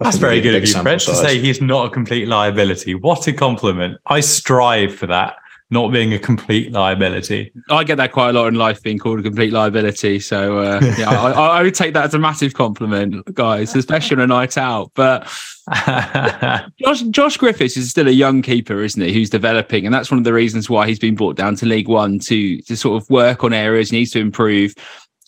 [0.00, 1.90] I That's very it'd be a good of you, Brett, to say he's not a
[1.90, 2.94] complete liability.
[2.94, 3.98] What a compliment.
[4.06, 5.36] I strive for that,
[5.74, 7.52] not being a complete liability.
[7.68, 10.20] I get that quite a lot in life, being called a complete liability.
[10.20, 14.22] So uh, yeah, I, I, would take that as a massive compliment, guys, especially on
[14.22, 14.92] a night out.
[14.94, 15.24] But
[16.78, 19.12] Josh, Josh Griffiths is still a young keeper, isn't he?
[19.12, 21.88] Who's developing, and that's one of the reasons why he's been brought down to League
[21.88, 24.74] One to to sort of work on areas he needs to improve.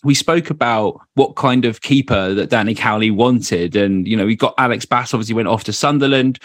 [0.05, 4.37] We spoke about what kind of keeper that Danny Cowley wanted, and you know we
[4.37, 5.13] got Alex Bass.
[5.13, 6.39] Obviously, went off to Sunderland.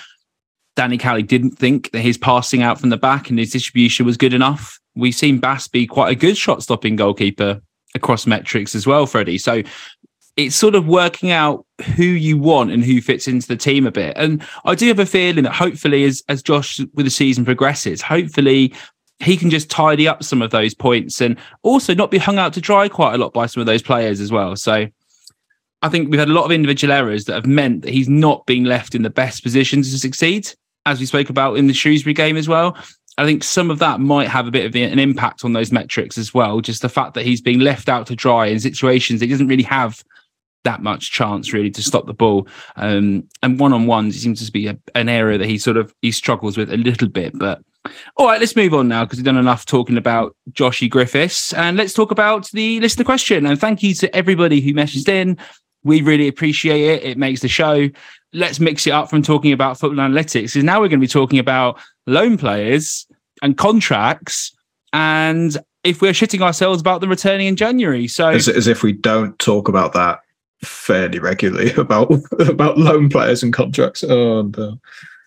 [0.75, 4.17] Danny Cowley didn't think that his passing out from the back and his distribution was
[4.17, 4.79] good enough.
[4.95, 7.61] We've seen Bass be quite a good shot stopping goalkeeper
[7.95, 9.39] across metrics as well, Freddie.
[9.39, 9.63] So
[10.37, 13.91] it's sort of working out who you want and who fits into the team a
[13.91, 14.15] bit.
[14.17, 18.01] And I do have a feeling that hopefully as as Josh with the season progresses,
[18.01, 18.73] hopefully
[19.19, 22.53] he can just tidy up some of those points and also not be hung out
[22.55, 24.57] to dry quite a lot by some of those players as well.
[24.57, 24.89] So
[25.83, 28.47] I think we've had a lot of individual errors that have meant that he's not
[28.47, 30.53] been left in the best position to succeed,
[30.87, 32.77] as we spoke about in the Shrewsbury game as well.
[33.19, 36.17] I think some of that might have a bit of an impact on those metrics
[36.17, 36.61] as well.
[36.61, 39.49] Just the fact that he's being left out to dry in situations that he doesn't
[39.49, 40.03] really have
[40.65, 42.47] that much chance really to stop the ball.
[42.77, 45.95] Um, and one on ones seems to be a, an area that he sort of
[46.03, 47.39] he struggles with a little bit.
[47.39, 47.61] But
[48.17, 51.77] all right, let's move on now because we've done enough talking about Joshy Griffiths, and
[51.77, 53.45] let's talk about the listener question.
[53.45, 55.37] And thank you to everybody who messaged in.
[55.85, 57.03] We really appreciate it.
[57.03, 57.89] It makes the show.
[58.33, 60.53] Let's mix it up from talking about football analytics.
[60.53, 63.07] Because now we're going to be talking about loan players
[63.43, 64.57] and contracts,
[64.93, 68.07] and if we're shitting ourselves about them returning in January.
[68.07, 70.21] So as, as if we don't talk about that
[70.63, 74.05] fairly regularly about about loan players and contracts.
[74.05, 74.69] Oh no.
[74.69, 74.75] Uh,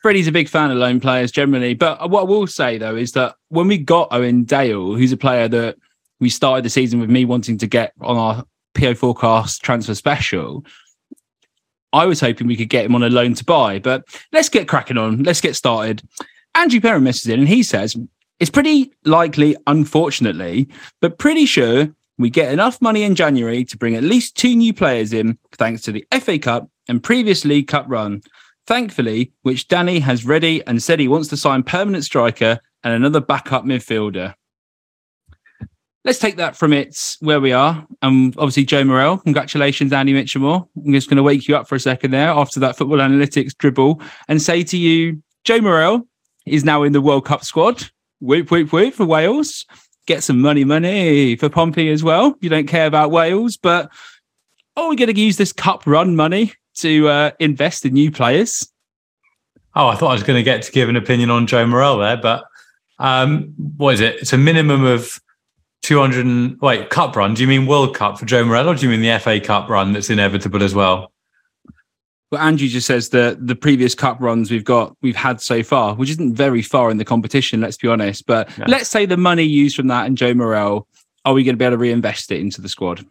[0.02, 3.14] Freddie's a big fan of loan players generally, but what I will say though is
[3.14, 5.78] that when we got Owen Dale, who's a player that
[6.20, 10.66] we started the season with me wanting to get on our PO forecast transfer special,
[11.94, 13.80] I was hoping we could get him on a loan to buy.
[13.80, 15.24] But let's get cracking on.
[15.24, 16.04] Let's get started.
[16.54, 17.96] Andrew Perrin messes in and he says
[18.40, 20.68] it's pretty likely, unfortunately,
[21.02, 24.74] but pretty sure we get enough money in January to bring at least two new
[24.74, 28.22] players in, thanks to the FA Cup and previous League Cup run.
[28.68, 33.22] Thankfully, which Danny has ready and said he wants to sign permanent striker and another
[33.22, 34.34] backup midfielder.
[36.06, 37.84] Let's take that from its where we are.
[38.04, 39.18] Um, obviously, Joe Morrell.
[39.18, 40.68] Congratulations, Andy Mitchelmore.
[40.78, 43.58] I'm just going to wake you up for a second there after that football analytics
[43.58, 46.08] dribble and say to you, Joe Morrell
[46.46, 47.90] is now in the World Cup squad.
[48.20, 49.66] Whoop, whoop, whoop for Wales.
[50.06, 52.36] Get some money, money for Pompey as well.
[52.40, 53.92] You don't care about Wales, but
[54.78, 58.72] are we going to use this cup run money to uh, invest in new players?
[59.76, 61.98] Oh, I thought I was going to get to give an opinion on Joe Morrell
[61.98, 62.46] there, but
[63.00, 64.18] um, what is it?
[64.18, 65.20] It's a minimum of
[65.86, 67.34] 200 and, wait, cup run.
[67.34, 69.70] Do you mean World Cup for Joe Morrell or do you mean the FA Cup
[69.70, 71.12] run that's inevitable as well?
[72.32, 75.94] Well, Andrew just says that the previous cup runs we've got, we've had so far,
[75.94, 78.26] which isn't very far in the competition, let's be honest.
[78.26, 78.66] But Yeah.
[78.68, 80.88] let's say the money used from that and Joe Morrell,
[81.24, 83.06] are we going to be able to reinvest it into the squad?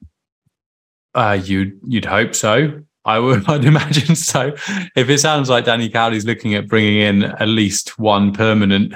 [1.15, 2.83] Uh, you'd you'd hope so.
[3.05, 4.53] I would I'd imagine so.
[4.97, 8.95] If it sounds like Danny Cowley's looking at bringing in at least one permanent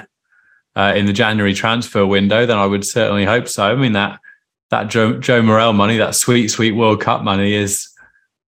[0.75, 3.63] uh, in the January transfer window, then I would certainly hope so.
[3.63, 4.19] I mean that
[4.69, 7.89] that Joe, Joe Morrell money, that sweet sweet World Cup money, is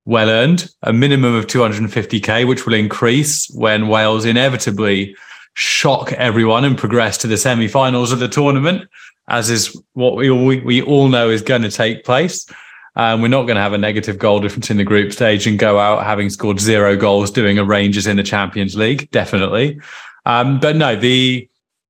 [0.05, 0.69] well earned.
[0.83, 5.15] A minimum of 250k, which will increase when Wales inevitably
[5.53, 8.89] shock everyone and progress to the semi-finals of the tournament,
[9.27, 12.47] as is what we all, we all know is going to take place.
[12.95, 15.59] Um, we're not going to have a negative goal difference in the group stage and
[15.59, 19.79] go out having scored zero goals doing a Rangers in the Champions League, definitely.
[20.25, 21.48] Um, but no, the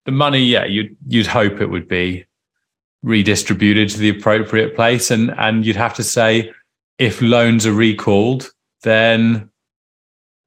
[0.10, 2.26] the money, yeah, you'd you'd hope it would be
[3.04, 6.52] redistributed to the appropriate place, and and you'd have to say
[6.98, 9.50] if loans are recalled, then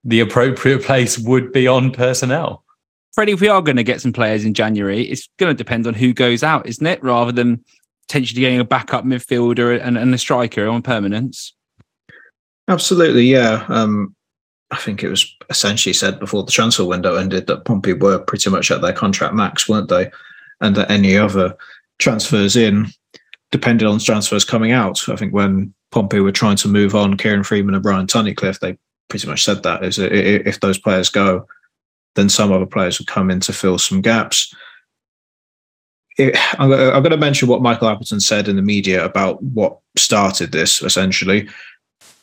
[0.04, 2.64] the appropriate place would be on personnel.
[3.12, 5.86] Freddie, if we are going to get some players in January, it's going to depend
[5.86, 7.02] on who goes out, isn't it?
[7.04, 7.62] Rather than
[8.08, 11.54] potentially getting a backup midfielder and, and a striker on permanence.
[12.68, 13.64] Absolutely, yeah.
[13.68, 14.16] Um,
[14.72, 18.50] I think it was essentially said before the transfer window ended that Pompey were pretty
[18.50, 20.10] much at their contract max, weren't they?
[20.60, 21.54] And that any other
[21.98, 22.86] transfers in
[23.50, 25.08] depended on transfers coming out.
[25.08, 28.78] I think when Pompey were trying to move on Kieron Freeman and Ryan Tunnicliffe, they
[29.08, 31.46] pretty much said that is if those players go,
[32.14, 34.54] then some other players would come in to fill some gaps.
[36.18, 40.82] I'm, going to mention what Michael Appleton said in the media about what started this.
[40.82, 41.48] Essentially,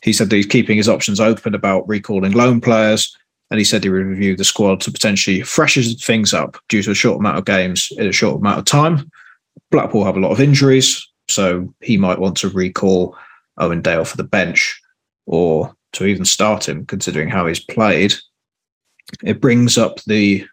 [0.02, 3.14] he said that he's keeping his options open about recalling loan players,
[3.50, 6.92] and he said he would review the squad to potentially freshen things up due to
[6.92, 9.10] a short amount of games in a short amount of time.
[9.70, 13.16] Blackpool have a lot of injuries, so he might want to recall
[13.58, 14.80] Owen Dale for the bench
[15.26, 18.14] or to even start him, considering how he's played.
[19.22, 20.46] It brings up the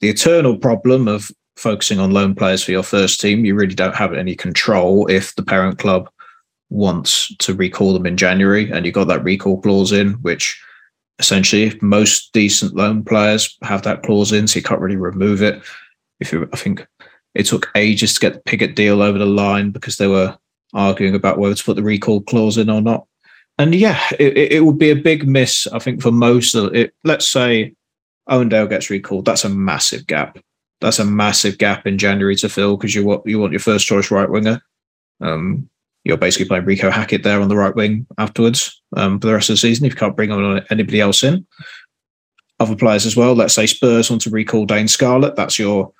[0.00, 3.44] the eternal problem of focusing on loan players for your first team.
[3.44, 6.08] You really don't have any control if the parent club
[6.70, 10.60] wants to recall them in January, and you got that recall clause in, which
[11.18, 15.62] essentially most decent loan players have that clause in, so you can't really remove it.
[16.20, 16.86] If you, I think
[17.34, 20.36] it took ages to get the Pigott deal over the line because they were
[20.72, 23.06] arguing about whether to put the recall clause in or not.
[23.58, 26.94] And yeah, it, it would be a big miss, I think, for most of it.
[27.04, 27.74] Let's say
[28.26, 29.26] Owen Dale gets recalled.
[29.26, 30.38] That's a massive gap.
[30.80, 33.86] That's a massive gap in January to fill because you want you want your first
[33.86, 34.62] choice right winger.
[35.20, 35.68] Um,
[36.04, 39.50] you're basically playing Reeco Hackett there on the right wing afterwards um, for the rest
[39.50, 41.46] of the season if you can't bring on anybody else in.
[42.58, 43.34] Other players as well.
[43.34, 45.36] Let's say Spurs want to recall Dane Scarlett.
[45.36, 45.92] That's your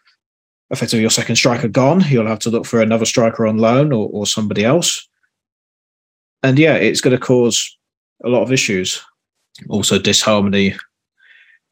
[0.70, 2.02] effectively your second striker gone.
[2.08, 5.08] You'll have to look for another striker on loan or, or somebody else.
[6.42, 7.76] And yeah, it's going to cause
[8.24, 9.02] a lot of issues.
[9.68, 10.74] Also, disharmony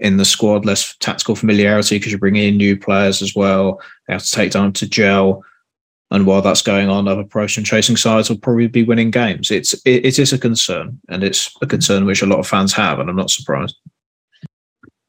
[0.01, 3.81] in the squad, less tactical familiarity because you're bringing in new players as well.
[4.07, 5.45] They have to take time to gel.
[6.11, 9.51] And while that's going on, other and chasing sides will probably be winning games.
[9.51, 12.73] It's it, it is a concern, and it's a concern which a lot of fans
[12.73, 13.77] have, and I'm not surprised.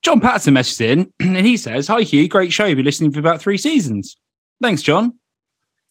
[0.02, 2.66] John Patterson messaged in, and he says, "Hi Hugh, great show.
[2.66, 4.18] You've been listening for about three seasons.
[4.62, 5.18] Thanks, John.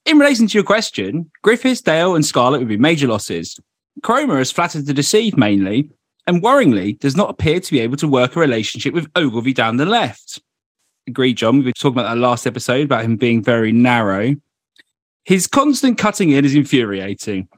[0.05, 3.59] In relation to your question, Griffiths, Dale, and Scarlett would be major losses.
[4.03, 5.90] Koroma has flattered to deceive mainly,
[6.27, 9.79] and worryingly, does not appear to be able to work a relationship with Ogilvie down
[9.79, 10.40] the left.
[11.07, 11.59] Agreed, John.
[11.59, 14.37] We were talking about that last episode about him being very narrow.
[15.29, 17.49] His constant cutting in is infuriating.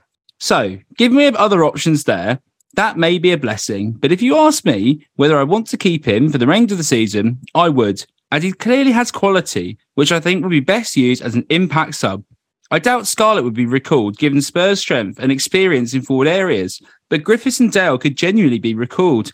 [0.41, 2.41] So, give me other options there.
[2.75, 3.93] That may be a blessing.
[3.93, 6.79] But if you ask me whether I want to keep him for the remainder of
[6.79, 10.97] the season, I would, as he clearly has quality, which I think would be best
[10.97, 12.25] used as an impact sub.
[12.73, 17.23] I doubt Scarlett would be recalled given Spurs' strength and experience in forward areas, but
[17.23, 19.31] Griffiths and Dale could genuinely be recalled.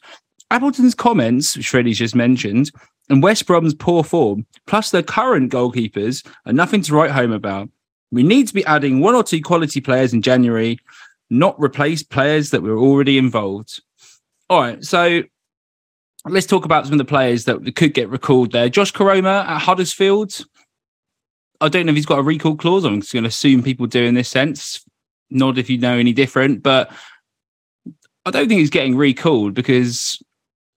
[0.51, 2.71] Appleton's comments, which Freddie's just mentioned,
[3.09, 7.71] and West Brom's poor form, plus their current goalkeepers, are nothing to write home about.
[8.13, 10.79] We need to be adding one or two quality players in January,
[11.31, 13.81] not replace players that were already involved.
[14.49, 15.23] All right, so
[16.25, 18.69] let's talk about some of the players that could get recalled there.
[18.69, 20.45] Josh Koroma at Huddersfield.
[21.61, 22.85] I don't know if he's got a recall clause.
[22.85, 24.85] I'm just going to assume people do in this sense.
[25.31, 26.93] Not if you know any different, but
[28.25, 30.23] I don't think he's getting recalled because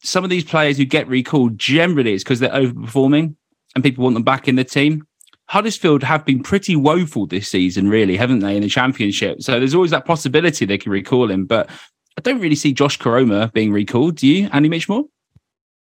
[0.02, 3.36] some of these players who get recalled generally it's because they're overperforming
[3.76, 5.06] and people want them back in the team.
[5.50, 9.42] Huddersfield have been pretty woeful this season, really, haven't they, in the championship?
[9.42, 11.46] So there's always that possibility they can recall him.
[11.46, 11.72] But
[12.18, 14.18] I don't really see Josh Koroma being recalled.
[14.18, 15.06] Do you, Andy Mitchelmore?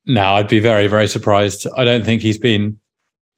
[0.05, 1.68] No, I'd be very, very surprised.
[1.77, 2.77] I don't think he's been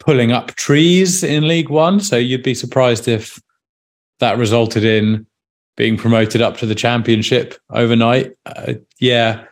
[0.00, 2.00] pulling up trees in League One.
[2.00, 3.38] So you'd be surprised if
[4.20, 5.26] that resulted in
[5.76, 8.32] being promoted up to the championship overnight.
[8.46, 9.44] Uh, yeah,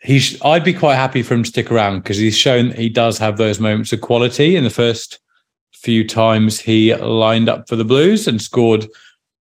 [0.00, 0.42] he's.
[0.42, 3.36] I'd be quite happy for him to stick around because he's shown he does have
[3.36, 5.20] those moments of quality in the first
[5.82, 8.88] few times he lined up for the Blues and scored a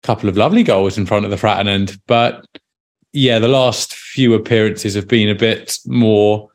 [0.03, 1.99] couple of lovely goals in front of the Fratton end.
[2.07, 2.47] But
[3.13, 6.51] yeah, the last few appearances have been a bit more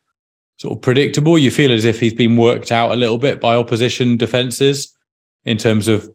[0.57, 1.37] sort of predictable.
[1.37, 4.95] You feel as if he's been worked out a little bit by opposition defenses
[5.43, 6.07] in terms of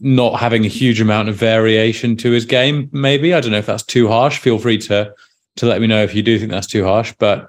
[0.00, 2.88] not having a huge amount of variation to his game.
[2.92, 4.38] Maybe I don't know if that's too harsh.
[4.38, 5.14] Feel free to
[5.56, 7.14] to let me know if you do think that's too harsh.
[7.18, 7.48] But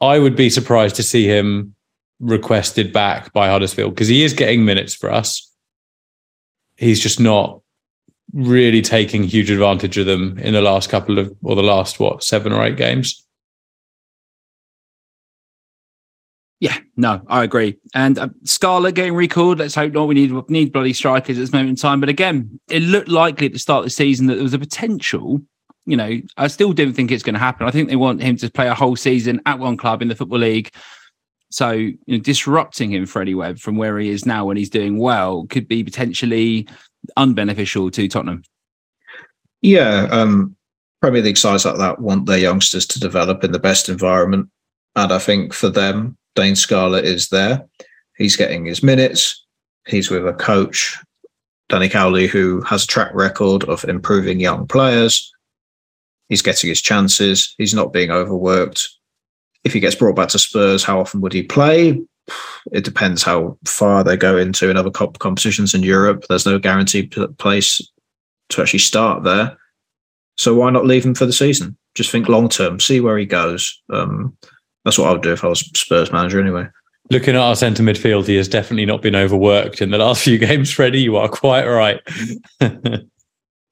[0.00, 1.74] I would be surprised to see him
[2.20, 5.50] requested back by Huddersfield because he is getting minutes for us.
[6.76, 7.60] He's just not
[8.32, 12.22] really taking huge advantage of them in the last couple of or the last what
[12.22, 13.24] seven or eight games.
[16.60, 17.78] Yeah, no, I agree.
[17.94, 19.60] And uh, Scarlett getting recalled.
[19.60, 20.08] Let's hope not.
[20.08, 22.00] We need need bloody strikers at this moment in time.
[22.00, 24.58] But again, it looked likely at the start of the season that there was a
[24.58, 25.40] potential.
[25.86, 27.66] You know, I still didn't think it's going to happen.
[27.66, 30.16] I think they want him to play a whole season at one club in the
[30.16, 30.72] football league
[31.50, 34.98] so you know, disrupting him, Freddie Webb, from where he is now when he's doing
[34.98, 36.68] well, could be potentially
[37.16, 38.42] unbeneficial to Tottenham.
[39.62, 40.56] Yeah, um,
[41.00, 44.48] Premier League sides like that want their youngsters to develop in the best environment.
[44.96, 47.66] And I think for them, Dane Scarlett is there.
[48.16, 49.44] He's getting his minutes.
[49.86, 50.98] He's with a coach,
[51.68, 55.32] Danny Cowley, who has a track record of improving young players.
[56.28, 57.54] He's getting his chances.
[57.58, 58.86] He's not being overworked.
[59.64, 62.00] If he gets brought back to Spurs, how often would he play?
[62.72, 66.24] It depends how far they go into in other cup competitions in Europe.
[66.28, 67.80] There's no guaranteed place
[68.50, 69.56] to actually start there.
[70.36, 71.76] So why not leave him for the season?
[71.94, 73.82] Just think long term, see where he goes.
[73.92, 74.36] Um,
[74.84, 76.66] that's what I would do if I was Spurs manager anyway.
[77.10, 80.38] Looking at our centre midfield, he has definitely not been overworked in the last few
[80.38, 81.00] games, Freddie.
[81.00, 82.00] You are quite right.
[82.60, 83.00] yeah,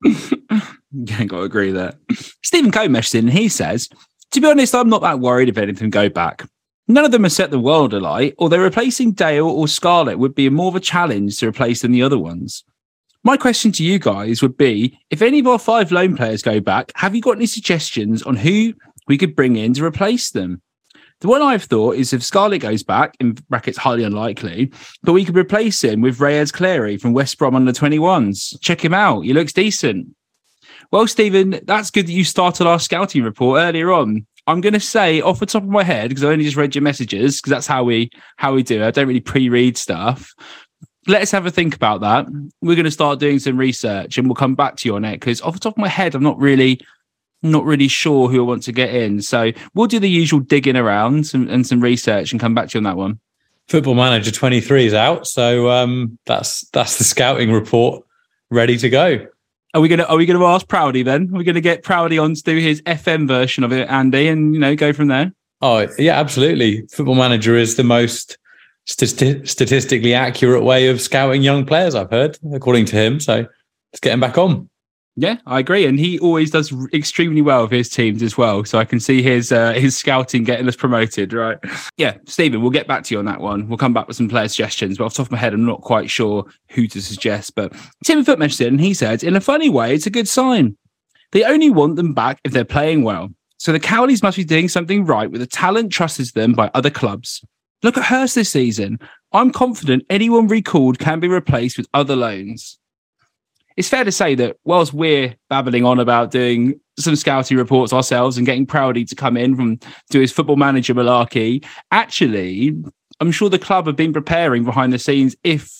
[0.02, 1.94] got to agree there.
[2.42, 3.88] Stephen Coe messaged in and he says,
[4.36, 6.46] To be honest, I'm not that worried if anything go back.
[6.88, 10.50] None of them have set the world alight, although replacing Dale or Scarlett would be
[10.50, 12.62] more of a challenge to replace than the other ones.
[13.24, 16.60] My question to you guys would be if any of our five loan players go
[16.60, 18.74] back, have you got any suggestions on who
[19.08, 20.60] we could bring in to replace them?
[21.20, 24.70] The one I've thought is if Scarlett goes back, in brackets highly unlikely,
[25.02, 28.60] but we could replace him with Reyes Cleary from West Brom under 21s.
[28.60, 29.22] Check him out.
[29.22, 30.14] He looks decent.
[30.90, 34.26] Well, Stephen, that's good that you started our scouting report earlier on.
[34.46, 36.74] I'm going to say off the top of my head because I only just read
[36.74, 38.80] your messages because that's how we how we do.
[38.80, 38.86] It.
[38.86, 40.32] I don't really pre-read stuff.
[41.08, 42.26] Let's have a think about that.
[42.62, 45.20] We're going to start doing some research and we'll come back to you on it
[45.20, 46.80] because off the top of my head, I'm not really
[47.42, 49.22] not really sure who I want to get in.
[49.22, 52.78] So we'll do the usual digging around and, and some research and come back to
[52.78, 53.20] you on that one.
[53.68, 58.04] Football Manager 23 is out, so um, that's that's the scouting report
[58.48, 59.26] ready to go.
[59.74, 61.30] Are we gonna Are we gonna ask Proudy then?
[61.34, 64.54] Are we gonna get Proudy on to do his FM version of it, Andy, and
[64.54, 65.32] you know go from there?
[65.60, 66.86] Oh yeah, absolutely.
[66.92, 68.38] Football Manager is the most
[68.86, 71.94] st- statistically accurate way of scouting young players.
[71.94, 73.20] I've heard, according to him.
[73.20, 73.46] So
[73.92, 74.68] let's get him back on.
[75.18, 78.66] Yeah, I agree, and he always does extremely well with his teams as well.
[78.66, 81.56] So I can see his uh, his scouting getting us promoted, right?
[81.96, 83.66] Yeah, Stephen, we'll get back to you on that one.
[83.66, 85.64] We'll come back with some player suggestions, but off the top of my head, I'm
[85.64, 87.54] not quite sure who to suggest.
[87.54, 87.72] But
[88.04, 90.76] Tim Foot mentioned it, and he said, in a funny way, it's a good sign.
[91.32, 93.30] They only want them back if they're playing well.
[93.56, 96.90] So the Cowleys must be doing something right with the talent trusted them by other
[96.90, 97.42] clubs.
[97.82, 98.98] Look at Hurst this season.
[99.32, 102.78] I'm confident anyone recalled can be replaced with other loans
[103.76, 108.36] it's fair to say that whilst we're babbling on about doing some scouting reports ourselves
[108.36, 109.78] and getting Proudy to come in from
[110.10, 112.74] do his football manager malarkey, actually,
[113.20, 115.70] I'm sure the club have been preparing behind the scenes if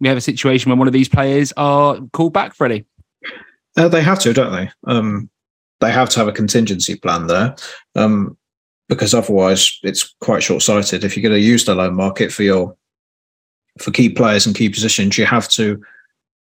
[0.00, 2.86] we have a situation when one of these players are called back, Freddie.
[3.76, 4.70] Uh, they have to, don't they?
[4.86, 5.30] Um,
[5.80, 7.54] they have to have a contingency plan there.
[7.94, 8.36] Um,
[8.90, 11.04] because otherwise it's quite short-sighted.
[11.04, 12.76] If you're going to use the loan market for your
[13.78, 15.80] for key players and key positions, you have to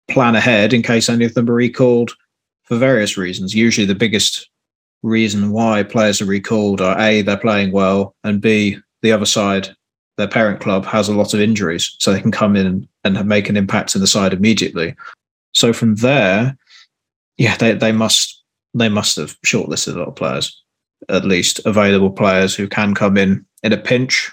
[0.09, 2.13] plan ahead in case any of them are recalled
[2.65, 3.55] for various reasons.
[3.55, 4.49] Usually, the biggest
[5.03, 9.69] reason why players are recalled are A, they're playing well, and B, the other side,
[10.17, 11.95] their parent club, has a lot of injuries.
[11.99, 14.95] So they can come in and make an impact in the side immediately.
[15.53, 16.57] So from there,
[17.37, 18.43] yeah, they, they must
[18.75, 20.63] they must have shortlisted a lot of players,
[21.09, 24.33] at least available players who can come in in a pinch.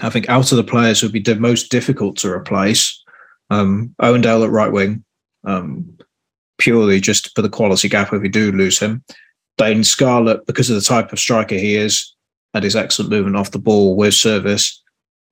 [0.00, 3.00] I think out of the players who would be the most difficult to replace,
[3.50, 5.04] um, Dale at right wing,
[5.44, 5.98] um,
[6.58, 9.04] purely just for the quality gap if we do lose him.
[9.58, 12.14] Dane Scarlett, because of the type of striker he is
[12.54, 14.82] and his excellent movement off the ball with service.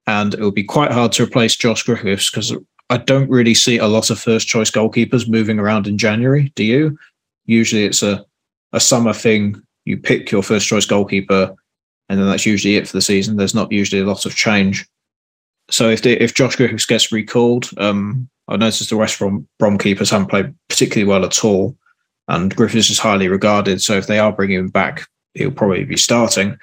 [0.06, 2.52] And it will be quite hard to replace Josh Griffiths because
[2.90, 6.52] I don't really see a lot of first choice goalkeepers moving around in January.
[6.54, 6.98] Do you?
[7.46, 8.24] Usually it's a,
[8.72, 9.60] a summer thing.
[9.86, 11.54] You pick your first choice goalkeeper,
[12.08, 13.36] and then that's usually it for the season.
[13.36, 14.86] There's not usually a lot of change.
[15.74, 19.76] So if they, if Josh Griffiths gets recalled, um, I noticed the West Brom, Brom
[19.76, 21.76] keepers haven't played particularly well at all,
[22.28, 23.82] and Griffiths is highly regarded.
[23.82, 26.56] So if they are bringing him back, he'll probably be starting.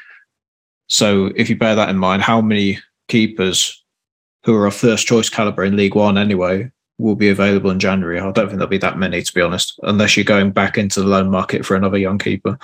[0.88, 3.84] So if you bear that in mind, how many keepers
[4.46, 8.18] who are a first choice caliber in League One anyway will be available in January?
[8.18, 11.02] I don't think there'll be that many, to be honest, unless you're going back into
[11.02, 12.58] the loan market for another young keeper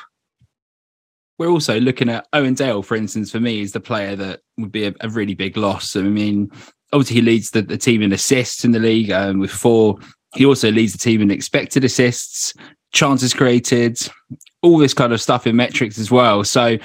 [1.38, 4.72] we're also looking at Owen Dale, for instance, for me, is the player that would
[4.72, 5.96] be a, a really big loss.
[5.96, 6.52] I mean,
[6.94, 9.98] obviously, he leads the, the team in assists in the league um, with four.
[10.36, 12.54] He also leads the team in expected assists,
[12.92, 14.00] chances created,
[14.62, 16.44] all this kind of stuff in metrics as well.
[16.44, 16.78] So,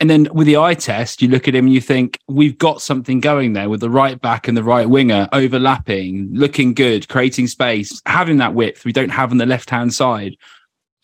[0.00, 2.82] and then with the eye test, you look at him and you think, we've got
[2.82, 7.46] something going there with the right back and the right winger overlapping, looking good, creating
[7.46, 10.36] space, having that width we don't have on the left hand side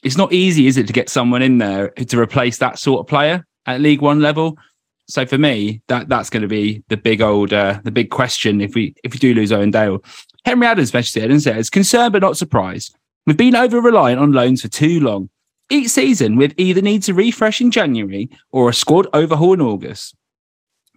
[0.03, 3.07] it's not easy, is it, to get someone in there to replace that sort of
[3.07, 4.57] player at League One level?
[5.09, 8.61] So for me, that that's going to be the big old uh, the big question
[8.61, 10.05] if we if we do lose Owen Dale.
[10.45, 12.95] Henry Adams messaged and says, concerned but not surprised.
[13.27, 15.31] We've been over reliant on loans for too long.
[15.71, 20.15] each season with either need to refresh in January or a squad overhaul in August.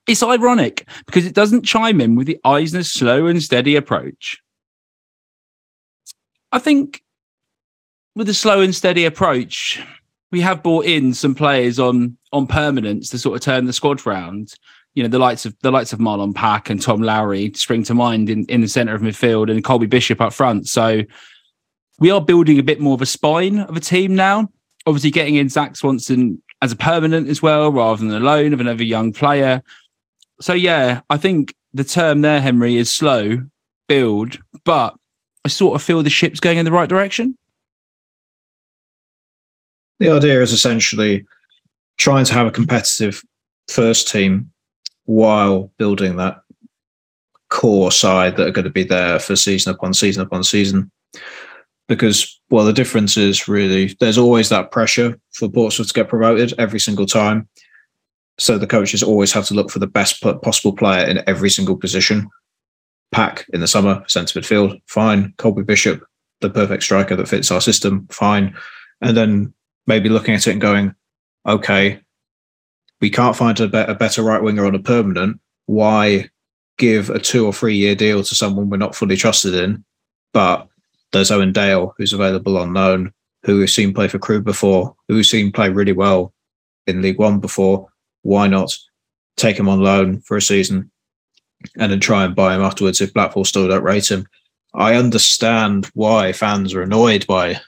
[0.07, 4.41] It's ironic because it doesn't chime in with the Eisner's slow and steady approach.
[6.51, 7.03] I think
[8.15, 9.81] with a slow and steady approach,
[10.31, 14.05] we have brought in some players on on permanence to sort of turn the squad
[14.05, 14.53] round.
[14.93, 17.93] You know, the likes of the likes of Marlon Pack and Tom Lowery spring to
[17.93, 20.67] mind in, in the centre of midfield and Colby Bishop up front.
[20.67, 21.01] So
[21.99, 24.49] we are building a bit more of a spine of a team now.
[24.85, 28.59] Obviously, getting in Zak Swanson as a permanent as well, rather than a loan of
[28.59, 29.61] another young player.
[30.39, 33.37] So yeah, I think the term there, Henry, is slow
[33.87, 34.95] build, but
[35.45, 37.37] I sort of feel the ship's going in the right direction.
[40.01, 41.27] The idea is essentially
[41.99, 43.23] trying to have a competitive
[43.67, 44.51] first team
[45.05, 46.41] while building that
[47.49, 50.89] core side that are going to be there for season upon season upon season.
[51.87, 56.55] Because, well, the difference is really there's always that pressure for Portsmouth to get promoted
[56.57, 57.47] every single time.
[58.39, 61.77] So the coaches always have to look for the best possible player in every single
[61.77, 62.27] position.
[63.11, 65.35] Pack in the summer, centre midfield, fine.
[65.37, 66.03] Colby Bishop,
[66.39, 68.55] the perfect striker that fits our system, fine.
[69.01, 69.53] And then
[69.87, 70.95] maybe looking at it and going,
[71.45, 72.01] okay,
[72.99, 75.39] we can't find a, be- a better right winger on a permanent.
[75.65, 76.29] Why
[76.77, 79.83] give a two or three year deal to someone we're not fully trusted in?
[80.33, 80.67] But
[81.11, 83.11] there's Owen Dale, who's available on loan,
[83.43, 86.33] who we've seen play for Crewe before, who we've seen play really well
[86.87, 87.87] in League One before.
[88.21, 88.73] Why not
[89.35, 90.91] take him on loan for a season
[91.77, 94.27] and then try and buy him afterwards if Blackpool still don't rate him?
[94.73, 97.59] I understand why fans are annoyed by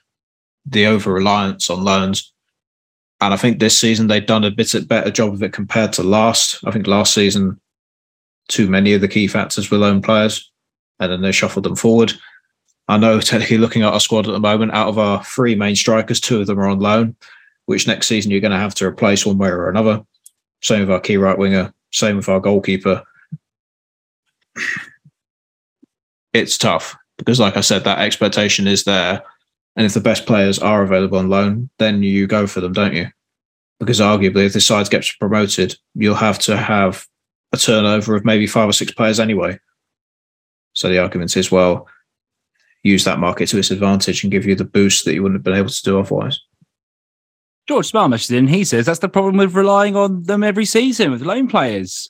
[0.66, 2.32] the over reliance on loans.
[3.22, 6.04] And I think this season they've done a bit better job of it compared to
[6.04, 6.60] last.
[6.66, 7.60] I think last season,
[8.50, 10.52] too many of the key factors were loan players,
[11.00, 12.14] and then they shuffled them forward.
[12.88, 15.76] I know technically looking at our squad at the moment, out of our three main
[15.76, 17.16] strikers, two of them are on loan,
[17.66, 20.04] which next season you're going to have to replace one way or another.
[20.62, 23.04] Same with our key right winger, same with our goalkeeper.
[26.34, 29.22] It's tough because, like I said, that expectation is there
[29.76, 32.94] and if the best players are available on loan, then you go for them, don't
[32.94, 33.08] you?
[33.80, 37.06] Because arguably, if this side gets promoted, you'll have to have
[37.52, 39.60] a turnover of maybe five or six players anyway.
[40.74, 41.88] So the argument is, well,
[42.84, 45.44] use that market to its advantage and give you the boost that you wouldn't have
[45.44, 46.40] been able to do otherwise.
[47.68, 48.48] George Smart in.
[48.48, 52.10] He says that's the problem with relying on them every season with loan players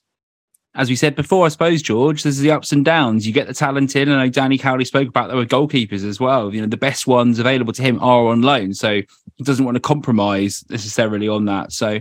[0.75, 3.27] as we said before, I suppose, George, there's the ups and downs.
[3.27, 4.09] You get the talent in.
[4.09, 6.53] I know Danny Cowley spoke about that with goalkeepers as well.
[6.53, 8.73] You know, the best ones available to him are on loan.
[8.73, 9.01] So
[9.35, 11.73] he doesn't want to compromise necessarily on that.
[11.73, 11.99] So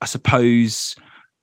[0.00, 0.96] I suppose,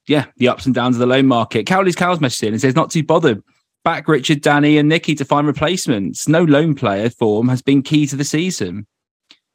[0.07, 1.67] yeah, the ups and downs of the loan market.
[1.67, 3.41] Cowley's Cows message in and says, not too bothered.
[3.83, 6.27] Back Richard, Danny, and Nicky to find replacements.
[6.27, 8.85] No loan player form has been key to the season.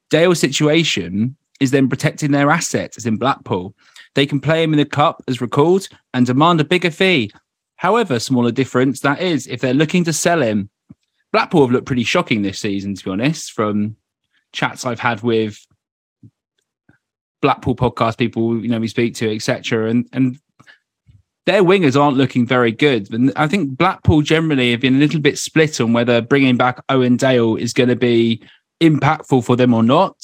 [0.08, 3.74] Dale's situation is then protecting their assets, as in Blackpool.
[4.16, 7.30] They can play him in the cup as recalled and demand a bigger fee.
[7.76, 10.70] However, smaller difference that is if they're looking to sell him.
[11.32, 13.94] Blackpool have looked pretty shocking this season, to be honest, from
[14.52, 15.58] chats I've had with
[17.42, 19.90] Blackpool podcast people, you know, we speak to, etc.
[19.90, 20.38] And and
[21.44, 23.12] their wingers aren't looking very good.
[23.12, 26.82] And I think Blackpool generally have been a little bit split on whether bringing back
[26.88, 28.42] Owen Dale is going to be
[28.80, 30.16] impactful for them or not.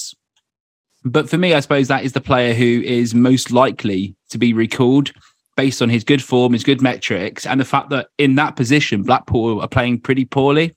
[1.05, 4.53] But for me, I suppose that is the player who is most likely to be
[4.53, 5.11] recalled
[5.55, 9.03] based on his good form, his good metrics, and the fact that in that position,
[9.03, 10.73] Blackpool are playing pretty poorly.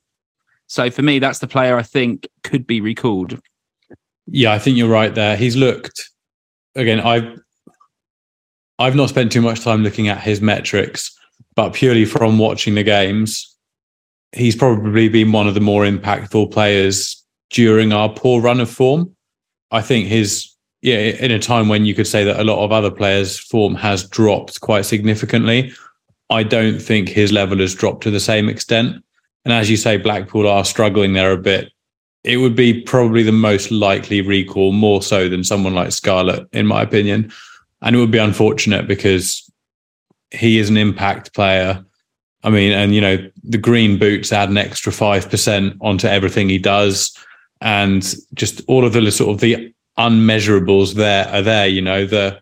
[0.66, 3.39] So for me, that's the player I think could be recalled.
[4.27, 5.37] Yeah, I think you're right there.
[5.37, 6.11] He's looked
[6.74, 7.01] again.
[7.01, 7.39] I've
[8.79, 11.16] I've not spent too much time looking at his metrics,
[11.55, 13.57] but purely from watching the games,
[14.33, 19.16] he's probably been one of the more impactful players during our poor run of form.
[19.71, 22.71] I think his yeah, in a time when you could say that a lot of
[22.71, 25.73] other players' form has dropped quite significantly,
[26.31, 29.03] I don't think his level has dropped to the same extent.
[29.45, 31.73] And as you say, Blackpool are struggling there a bit.
[32.25, 36.67] It would be probably the most likely recall, more so than someone like Scarlett, in
[36.67, 37.33] my opinion.
[37.83, 39.49] And it would be unfortunate because
[40.31, 41.85] he is an impact player.
[42.43, 46.59] I mean, and you know, the green boots add an extra 5% onto everything he
[46.59, 47.17] does
[47.61, 51.66] and just all of the sort of the unmeasurables there are there.
[51.66, 52.40] You know the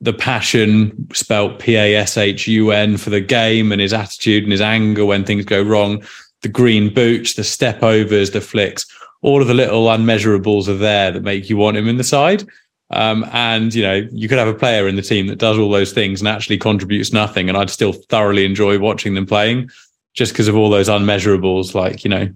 [0.00, 4.42] the passion spelt P A S H U N for the game and his attitude
[4.42, 6.04] and his anger when things go wrong.
[6.42, 8.84] The green boots, the step overs, the flicks,
[9.22, 12.46] all of the little unmeasurables are there that make you want him in the side.
[12.90, 15.70] Um, and you know, you could have a player in the team that does all
[15.70, 19.70] those things and actually contributes nothing, and I'd still thoroughly enjoy watching them playing,
[20.12, 22.28] just because of all those unmeasurables, like you know,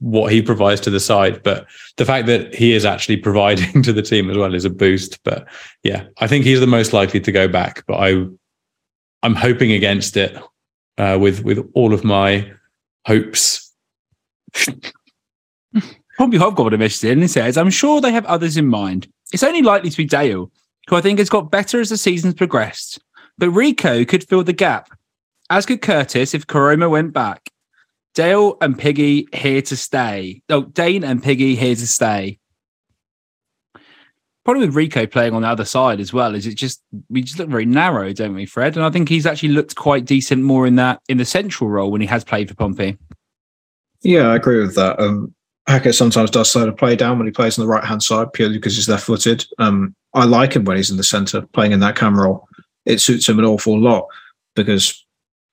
[0.00, 1.42] what he provides to the side.
[1.42, 4.70] But the fact that he is actually providing to the team as well is a
[4.70, 5.22] boost.
[5.22, 5.46] But
[5.82, 7.84] yeah, I think he's the most likely to go back.
[7.86, 8.26] But I,
[9.22, 10.36] I'm hoping against it
[10.98, 12.50] uh, with with all of my
[13.06, 13.72] hopes.
[16.18, 19.08] Pompey Hobgoblin messaged in and says, I'm sure they have others in mind.
[19.32, 20.50] It's only likely to be Dale,
[20.88, 22.98] who I think has got better as the season's progressed.
[23.38, 24.90] But Reeco could fill the gap,
[25.48, 27.48] as could Curtis if Koroma went back.
[28.14, 30.42] Dale and Piggy here to stay.
[30.48, 32.38] Oh, Dane and Piggy here to stay.
[34.44, 37.38] Probably with Reeco playing on the other side as well, is it just we just
[37.38, 38.76] look very narrow, don't we, Fred?
[38.76, 41.90] And I think he's actually looked quite decent more in that in the central role
[41.90, 42.98] when he has played for Pompey.
[44.02, 44.98] Yeah, I agree with that.
[44.98, 45.34] Um,
[45.66, 48.32] Hackett sometimes does slow the play down when he plays on the right hand side
[48.32, 49.44] purely because he's left footed.
[49.58, 52.48] Um, I like him when he's in the centre playing in that cam role.
[52.86, 54.06] It suits him an awful lot
[54.56, 55.04] because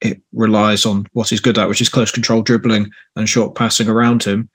[0.02, 3.88] it relies on what he's good at, which is close control dribbling and short passing
[3.88, 4.50] around him.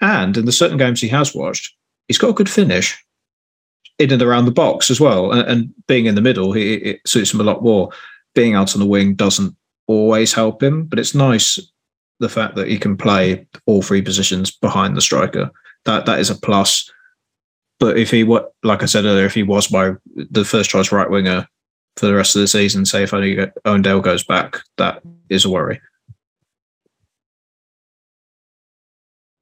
[0.00, 1.74] And in the certain games he has watched,
[2.06, 3.04] he's got a good finish
[3.98, 5.32] in and around the box as well.
[5.32, 7.90] And, and being in the middle, he, it suits him a lot more.
[8.34, 11.58] Being out on the wing doesn't always help him, but it's nice
[12.20, 15.50] the fact that he can play all three positions behind the striker.
[15.84, 16.90] That that is a plus.
[17.80, 20.92] But if he what like I said earlier, if he was my the first choice
[20.92, 21.48] right winger
[21.98, 25.50] for the rest of the season, say if only Dale goes back, that is a
[25.50, 25.80] worry.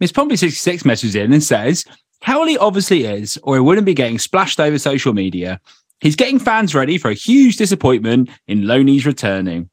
[0.00, 1.84] Miss Pompey 66 messages in and says,
[2.22, 5.61] Cowley obviously is, or he wouldn't be getting splashed over social media.
[6.00, 9.70] He's getting fans ready for a huge disappointment in Loney's returning.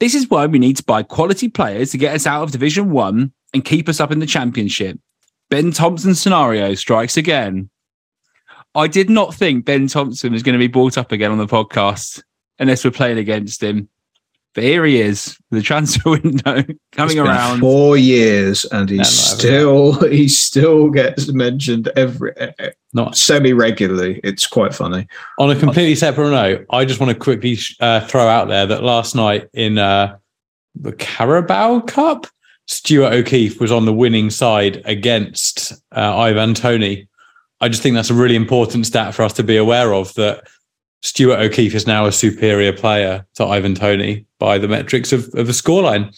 [0.00, 2.90] This is why we need to buy quality players to get us out of Division
[2.90, 4.98] 1 and keep us up in the Championship.
[5.48, 7.70] Ben Thompson scenario strikes again.
[8.74, 11.46] I did not think Ben Thompson was going to be brought up again on the
[11.46, 12.22] podcast
[12.58, 13.88] unless we're playing against him.
[14.54, 16.62] But here he is, the transfer window
[16.92, 17.60] coming around.
[17.60, 22.32] Four years, and he still he still gets mentioned every
[22.92, 24.20] not semi regularly.
[24.22, 25.06] It's quite funny.
[25.38, 28.82] On a completely separate note, I just want to quickly uh, throw out there that
[28.82, 30.18] last night in uh,
[30.74, 32.26] the Carabao Cup,
[32.66, 37.08] Stuart O'Keefe was on the winning side against uh, Ivan Toney
[37.62, 40.48] I just think that's a really important stat for us to be aware of that
[41.02, 45.46] Stuart O'Keefe is now a superior player to Ivan Toney by the metrics of, of
[45.46, 46.12] the scoreline.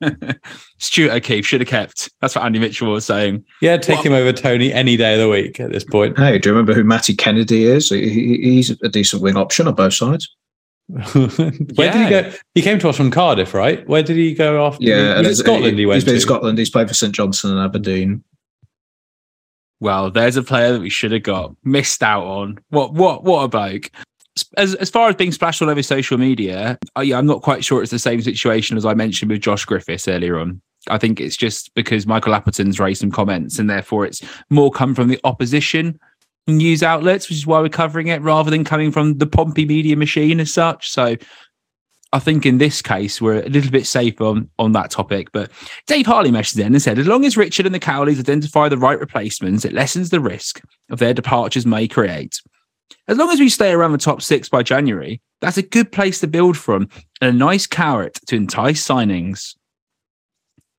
[0.78, 2.10] Stuart O'Keefe should have kept.
[2.22, 3.44] That's what Andy Mitchell was saying.
[3.60, 6.18] Yeah, take him over Toney any day of the week at this point.
[6.18, 7.90] Hey, do you remember who Matty Kennedy is?
[7.90, 10.34] He, he's a decent wing option on both sides.
[10.88, 11.92] Where yeah.
[11.92, 12.32] did he go?
[12.54, 13.86] He came to us from Cardiff, right?
[13.86, 14.82] Where did he go after?
[14.82, 15.74] Yeah, Scotland.
[15.74, 15.96] He, he went.
[15.96, 16.16] He's been to.
[16.16, 16.58] in Scotland.
[16.58, 18.24] He's played for St Johnstone and Aberdeen.
[19.80, 22.58] Well, there's a player that we should have got missed out on.
[22.70, 23.90] What what what a bloke!
[24.56, 27.64] As as far as being splashed all over social media, uh, yeah, I'm not quite
[27.64, 30.60] sure it's the same situation as I mentioned with Josh Griffiths earlier on.
[30.88, 34.94] I think it's just because Michael Appleton's raised some comments, and therefore it's more come
[34.94, 35.98] from the opposition
[36.48, 39.96] news outlets, which is why we're covering it, rather than coming from the Pompey media
[39.96, 40.90] machine as such.
[40.90, 41.16] So
[42.12, 45.30] I think in this case, we're a little bit safer on, on that topic.
[45.32, 45.50] But
[45.86, 48.78] Dave Harley messaged in and said, as long as Richard and the Cowleys identify the
[48.78, 52.40] right replacements, it lessens the risk of their departures may create.
[53.08, 56.20] As long as we stay around the top six by January, that's a good place
[56.20, 56.88] to build from
[57.20, 59.54] and a nice carrot to entice signings.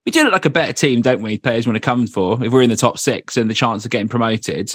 [0.05, 1.37] We do look like a better team, don't we?
[1.37, 3.91] Players want to come for if we're in the top six and the chance of
[3.91, 4.73] getting promoted.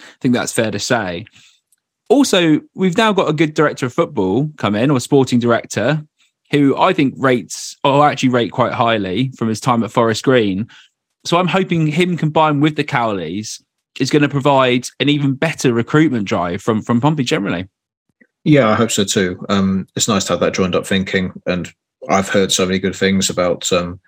[0.00, 1.24] I think that's fair to say
[2.12, 6.02] also, we've now got a good director of football come in, or sporting director,
[6.50, 10.68] who I think rates, or actually rate quite highly from his time at Forest Green.
[11.24, 13.62] So I'm hoping him combined with the Cowleys
[14.00, 17.68] is going to provide an even better recruitment drive from from Pompey generally.
[18.44, 19.44] Yeah, I hope so too.
[19.48, 21.72] Um, it's nice to have that joined up thinking, and
[22.08, 24.00] I've heard so many good things about um,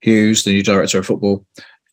[0.00, 1.44] Hughes, the new director of football.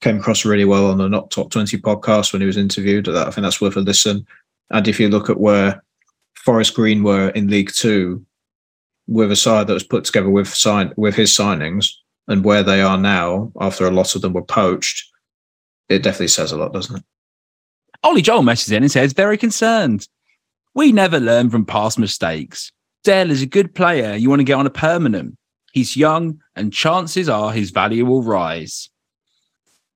[0.02, 3.06] Came across really well on the Not Top Twenty podcast when he was interviewed.
[3.06, 4.26] That I think that's worth a listen.
[4.72, 5.84] And if you look at where
[6.36, 8.26] Forest Green were in League Two,
[9.08, 11.88] with a side that was put together with sign with his signings,
[12.28, 15.08] and where they are now, after a lot of them were poached,
[15.90, 17.04] it definitely says a lot, doesn't it?
[18.04, 20.08] Ollie Joel messes in and says, very concerned.
[20.74, 22.72] We never learn from past mistakes.
[23.04, 24.16] Dale is a good player.
[24.16, 25.38] You want to get on a permanent.
[25.72, 28.90] He's young, and chances are his value will rise.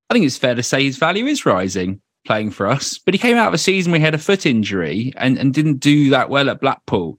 [0.08, 3.18] I think it's fair to say his value is rising playing for us, but he
[3.18, 6.30] came out of a season he had a foot injury and, and didn't do that
[6.30, 7.18] well at Blackpool.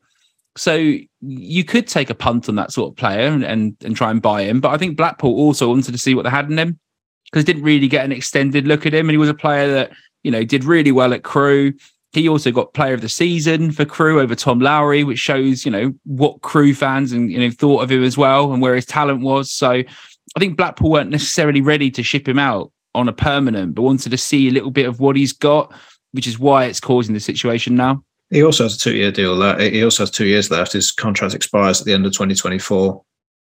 [0.58, 4.12] So you could take a punt on that sort of player and, and, and try
[4.12, 4.60] and buy him.
[4.60, 6.80] But I think Blackpool also wanted to see what they had in him
[7.26, 9.08] because didn't really get an extended look at him.
[9.08, 9.92] And he was a player that,
[10.24, 11.74] you know, did really well at Crewe.
[12.12, 15.72] He also got player of the season for Crewe over Tom Lowery, which shows, you
[15.72, 18.86] know, what Crewe fans and, you know, thought of him as well and where his
[18.86, 19.50] talent was.
[19.50, 23.84] So I think Blackpool weren't necessarily ready to ship him out on a permanent, but
[23.84, 25.74] wanted to see a little bit of what he's got,
[26.12, 28.04] which is why it's causing the situation now.
[28.30, 29.36] He also has a two-year deal.
[29.36, 29.62] Left.
[29.62, 30.74] He also has two years left.
[30.74, 33.04] His contract expires at the end of 2024.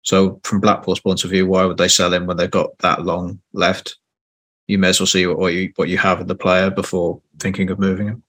[0.03, 3.03] So, from Blackpool's point of view, why would they sell him when they've got that
[3.05, 3.97] long left?
[4.68, 7.70] You may as well see what you what you have in the player before thinking
[7.70, 8.22] of moving him.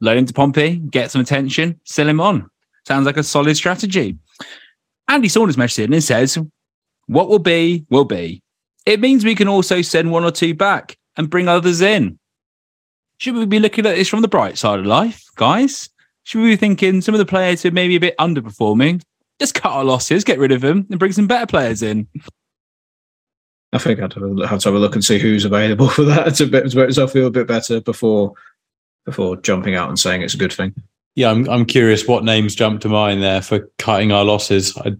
[0.00, 2.48] Loan him to Pompey, get some attention, sell him on.
[2.86, 4.16] Sounds like a solid strategy.
[5.08, 6.38] Andy Saunders messaged in and says,
[7.06, 8.42] "What will be will be.
[8.86, 12.18] It means we can also send one or two back and bring others in."
[13.18, 15.88] Should we be looking at this from the bright side of life, guys?
[16.24, 19.02] Should we be thinking some of the players who are maybe a bit underperforming,
[19.38, 22.08] just cut our losses, get rid of them, and bring some better players in?
[23.72, 26.46] I think I'd have to have a look and see who's available for that to
[26.46, 28.34] make myself feel a bit better before
[29.04, 30.74] before jumping out and saying it's a good thing.
[31.14, 34.76] Yeah, I'm I'm curious what names jump to mind there for cutting our losses.
[34.78, 34.96] I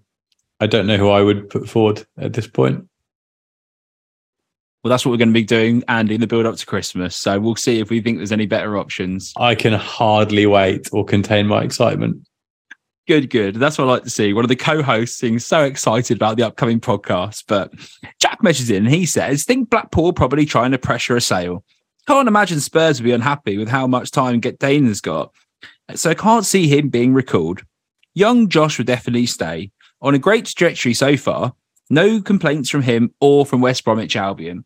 [0.60, 2.85] I don't know who I would put forward at this point.
[4.86, 7.16] Well, that's what we're going to be doing, Andy, in the build up to Christmas.
[7.16, 9.32] So we'll see if we think there's any better options.
[9.36, 12.24] I can hardly wait or contain my excitement.
[13.08, 13.56] Good, good.
[13.56, 14.32] That's what I like to see.
[14.32, 17.46] One of the co-hosts seems so excited about the upcoming podcast.
[17.48, 17.72] But
[18.20, 21.64] Jack measures in and he says, think Blackpool probably trying to pressure a sale.
[22.06, 25.32] Can't imagine Spurs would be unhappy with how much time Get Dana's got.
[25.96, 27.64] So I can't see him being recalled.
[28.14, 29.72] Young Josh would definitely stay.
[30.00, 31.54] On a great trajectory so far.
[31.90, 34.64] No complaints from him or from West Bromwich Albion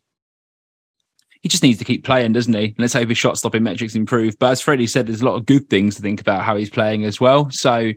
[1.41, 2.75] he just needs to keep playing, doesn't he?
[2.77, 4.37] Let's hope his shot stopping metrics improve.
[4.37, 6.69] But as Freddie said, there's a lot of good things to think about how he's
[6.69, 7.49] playing as well.
[7.49, 7.93] So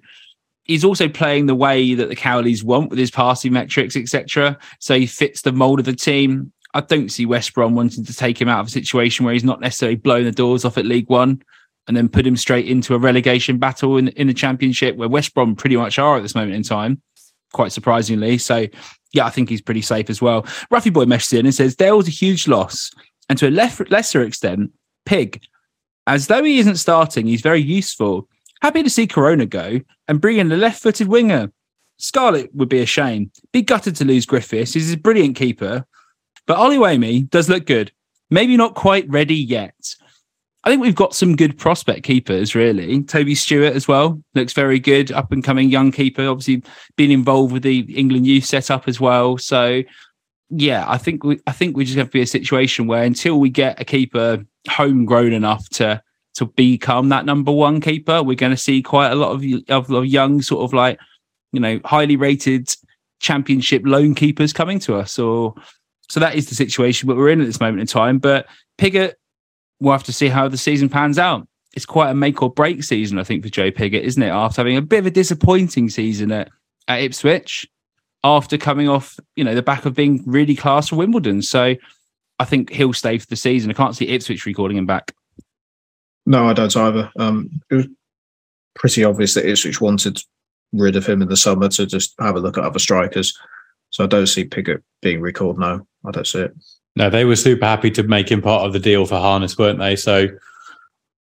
[0.65, 4.59] he's also playing the way that the Cowleys want with his passing metrics, etc.
[4.81, 6.53] So he fits the mold of the team.
[6.73, 9.45] I don't see West Brom wanting to take him out of a situation where he's
[9.45, 11.43] not necessarily blowing the doors off at League One
[11.87, 15.35] and then put him straight into a relegation battle in, in the Championship, where West
[15.35, 17.03] Brom pretty much are at this moment in time,
[17.53, 18.39] quite surprisingly.
[18.39, 18.67] So,
[19.13, 20.43] yeah, I think he's pretty safe as well.
[20.73, 22.91] Ruffy Boy meshes in and says, was a huge loss
[23.29, 24.73] and to a lef- lesser extent,
[25.07, 25.43] Pig.
[26.07, 28.29] As though he isn't starting, he's very useful.
[28.61, 31.51] Happy to see Koroma go and bring in a left footed winger.
[31.99, 33.31] Scarlett would be a shame.
[33.53, 34.75] Be gutted to lose Griffiths.
[34.75, 35.87] He's a brilliant keeper.
[36.47, 37.93] But Oluwayemi does look good.
[38.31, 39.75] Maybe not quite ready yet.
[40.65, 43.03] I think we've got some good prospect keepers, really.
[43.03, 46.27] Toby Steward as well looks very good, up and coming young keeper.
[46.27, 46.63] Obviously,
[46.97, 49.37] been involved with the England youth setup as well.
[49.37, 49.83] So
[50.57, 53.41] yeah, I think we I think we just have to be a situation where until
[53.41, 56.03] we get a keeper homegrown enough to
[56.35, 59.91] to become that number one keeper, we're going to see quite a lot of, of,
[59.91, 60.99] of young sort of like
[61.53, 62.75] you know highly rated
[63.21, 65.19] championship loan keepers coming to us.
[65.19, 65.55] Or
[66.09, 68.19] so that is the situation that we're in at this moment in time.
[68.19, 68.47] But
[68.79, 69.15] Pigott,
[69.81, 71.49] we'll have to see how the season pans out.
[71.75, 74.29] It's quite a make or break season, I think, for Joe Pigott, isn't it?
[74.29, 76.51] After having a bit of a disappointing season at,
[76.87, 77.67] at Ipswich,
[78.25, 81.43] after coming off, you know, the back of being really class for Wimbledon.
[81.43, 81.77] So
[82.39, 83.71] I think he'll stay for the season.
[83.71, 85.15] I can't see Ipswich recalling him back.
[86.27, 87.13] No, I don't either.
[87.19, 87.87] Um, it was
[88.75, 90.19] pretty obvious that Ipswich wanted
[90.73, 93.39] rid of him in the summer to just have a look at other strikers.
[93.91, 95.59] So I don't see Pigott being recalled.
[95.59, 96.55] No, I don't see it.
[96.97, 99.79] No, they were super happy to make him part of the deal for Harness, weren't
[99.79, 99.97] they?
[99.97, 100.29] So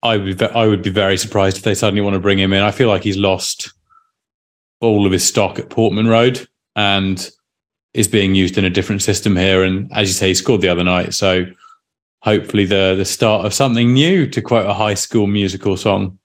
[0.03, 2.63] I would I would be very surprised if they suddenly want to bring him in.
[2.63, 3.71] I feel like he's lost
[4.81, 7.29] all of his stock at Portman Road and
[7.93, 9.63] is being used in a different system here.
[9.63, 11.13] And as you say, he scored the other night.
[11.13, 11.45] So
[12.21, 16.17] hopefully the the start of something new, to quote a high school musical song.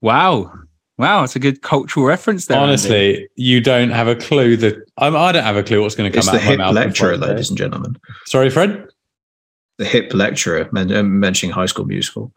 [0.00, 0.52] Wow.
[0.98, 2.58] Wow, it's a good cultural reference there.
[2.58, 3.28] Honestly, Andy.
[3.36, 6.14] you don't have a clue that I'm, I don't have a clue what's going to
[6.14, 6.74] come it's out the of my hip mouth.
[6.74, 7.96] lecturer, ladies and gentlemen.
[8.26, 8.86] Sorry, Fred.
[9.78, 12.34] The hip lecturer men- uh, mentioning High School Musical.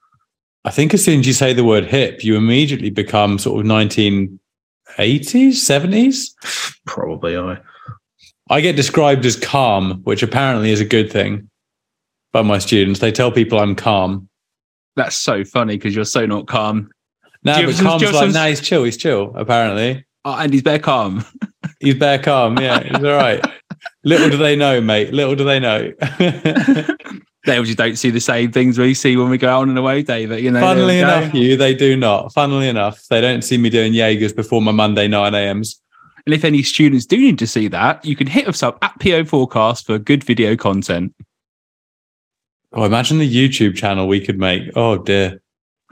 [0.63, 3.65] I think as soon as you say the word hip, you immediately become sort of
[3.65, 4.39] 19
[4.97, 6.75] 80s, 70s?
[6.85, 7.57] Probably I.
[8.49, 11.49] I get described as calm, which apparently is a good thing
[12.33, 12.99] by my students.
[12.99, 14.27] They tell people I'm calm.
[14.95, 16.91] That's so funny because you're so not calm.
[17.43, 19.33] No, Do but some- calm's do you have like, some- nah, he's chill, he's chill,
[19.35, 20.05] apparently.
[20.25, 21.25] Oh, and he's bare calm.
[21.79, 23.43] He's bare calm, yeah, he's all right.
[24.05, 25.13] Little do they know, mate.
[25.13, 25.91] Little do they know.
[27.45, 29.77] They obviously don't see the same things we see when we go out on an
[29.77, 30.25] away day.
[30.25, 31.19] But you know, Funnily we go.
[31.19, 32.33] enough, you, they do not.
[32.33, 35.81] Funnily enough, they don't see me doing Jaegers before my Monday 9 a.m.s.
[36.25, 38.97] And if any students do need to see that, you can hit us up at
[39.01, 41.13] PO Forecast for good video content.
[42.71, 44.63] Oh, imagine the YouTube channel we could make.
[44.75, 45.41] Oh, dear.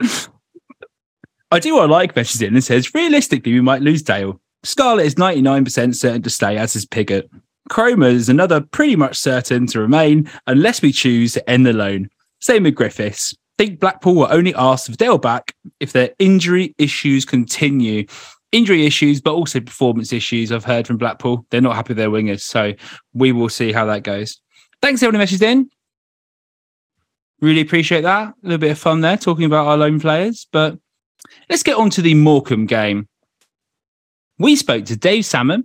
[1.50, 4.40] I do what I like messages in and says, realistically, we might lose Dale.
[4.64, 7.28] Scarlett is 99% certain to stay, as is Pigott.
[7.70, 12.08] Koroma is another pretty much certain to remain unless we choose to end the loan.
[12.40, 13.34] Same with Griffiths.
[13.58, 18.06] Think Blackpool will only ask for Dale back if their injury issues continue.
[18.52, 20.52] injury issues, but also performance issues.
[20.52, 21.46] I've heard from Blackpool.
[21.50, 22.42] They're not happy with their wingers.
[22.42, 22.74] So
[23.14, 24.40] we will see how that goes.
[24.80, 25.70] Thanks, everyone who messaged in.
[27.40, 28.28] Really appreciate that.
[28.28, 30.46] A little bit of fun there talking about our loan players.
[30.52, 30.78] But
[31.48, 33.08] let's get on to the Morecambe game.
[34.38, 35.64] We spoke to Dave Salmon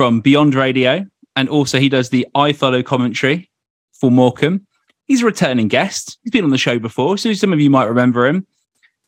[0.00, 1.04] from Beyond Radio,
[1.36, 3.50] and also he does the iFollow commentary
[3.92, 4.66] for Morecambe.
[5.04, 6.18] He's a returning guest.
[6.22, 8.46] He's been on the show before, so some of you might remember him.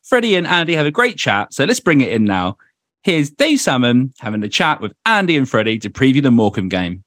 [0.03, 2.57] Freddie and Andy have a great chat, so let's bring it in now.
[3.01, 7.01] Here's Dave Salmon having a chat with Andy and Freddie to preview the Morecambe game.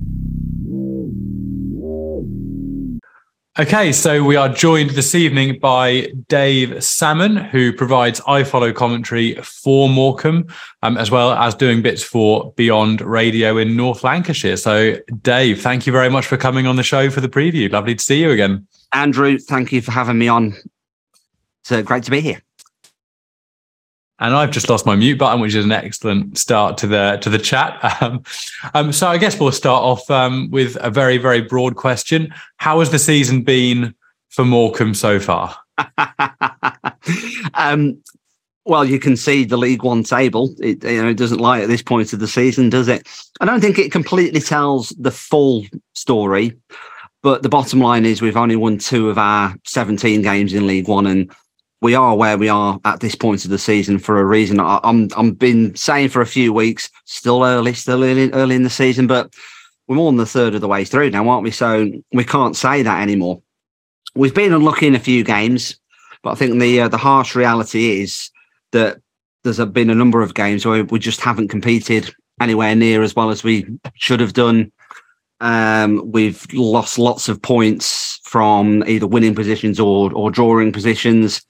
[3.59, 9.89] Okay, so we are joined this evening by Dave Salmon, who provides iFollow commentary for
[9.89, 10.53] Morecambe,
[10.83, 14.59] um, as well as doing bits for Beyond Radio in North Lancashire.
[14.59, 17.73] So, Dave, thank you very much for coming on the show for the preview.
[17.73, 18.67] Lovely to see you again.
[18.93, 20.55] Andrew, thank you for having me on.
[21.71, 22.43] Uh, great to be here.
[24.19, 27.31] And I've just lost my mute button, which is an excellent start to the to
[27.31, 27.79] the chat.
[28.03, 28.23] Um,
[28.75, 32.81] um, so I guess we'll start off um, with a very very broad question: How
[32.81, 33.95] has the season been
[34.31, 35.57] for Morecambe so far?
[37.55, 38.03] Um,
[38.64, 40.55] well, you can see the League One table.
[40.59, 43.07] It, you know, it doesn't lie at this point of the season, does it?
[43.41, 45.64] I don't think it completely tells the full
[45.95, 46.53] story.
[47.23, 50.89] But the bottom line is we've only won two of our 17 games in League
[50.89, 51.31] One, and
[51.83, 54.61] we are where we are at this point of the season for a reason.
[54.61, 58.62] I, am I'm been saying for a few weeks, still early, still early, early in
[58.62, 59.35] the season, but
[59.87, 61.51] we're more than the third of the way through now, aren't we?
[61.51, 63.43] So we can't say that anymore.
[64.14, 65.79] We've been unlucky in a few games,
[66.22, 68.31] but I think the uh, the harsh reality is
[68.72, 68.99] that
[69.45, 73.31] there's been a number of games where we just haven't competed anywhere near as well
[73.31, 74.72] as we should have done.
[75.41, 81.45] Um, we've lost lots of points from either winning positions or or drawing positions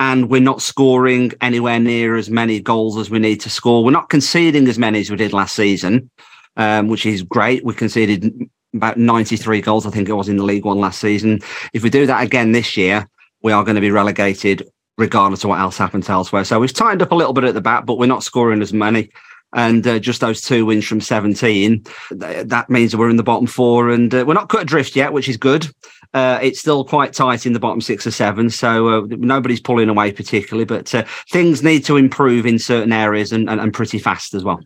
[0.00, 3.84] and we're not scoring anywhere near as many goals as we need to score.
[3.84, 6.10] We're not conceding as many as we did last season,
[6.56, 7.64] um, which is great.
[7.64, 11.40] We conceded about 93 goals, I think it was in the League One last season.
[11.72, 13.08] If we do that again this year,
[13.42, 16.44] we are going to be relegated regardless of what else happens elsewhere.
[16.44, 18.72] So we've tightened up a little bit at the back, but we're not scoring as
[18.72, 19.10] many.
[19.54, 23.88] And uh, just those two wins from 17, that means we're in the bottom four
[23.88, 25.66] and uh, we're not cut adrift yet, which is good.
[26.14, 29.88] Uh, it's still quite tight in the bottom six or seven, so uh, nobody's pulling
[29.88, 30.64] away particularly.
[30.64, 34.44] But uh, things need to improve in certain areas and, and, and pretty fast as
[34.44, 34.60] well.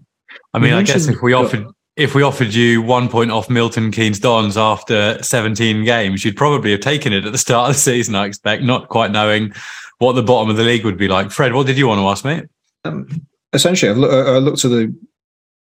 [0.55, 1.67] I mean, I guess if we offered
[1.97, 6.71] if we offered you one point off Milton Keynes Dons after 17 games, you'd probably
[6.71, 8.15] have taken it at the start of the season.
[8.15, 9.53] I expect, not quite knowing
[9.99, 11.31] what the bottom of the league would be like.
[11.31, 12.43] Fred, what did you want to ask me?
[12.85, 14.95] Um, essentially, I've looked, I looked at the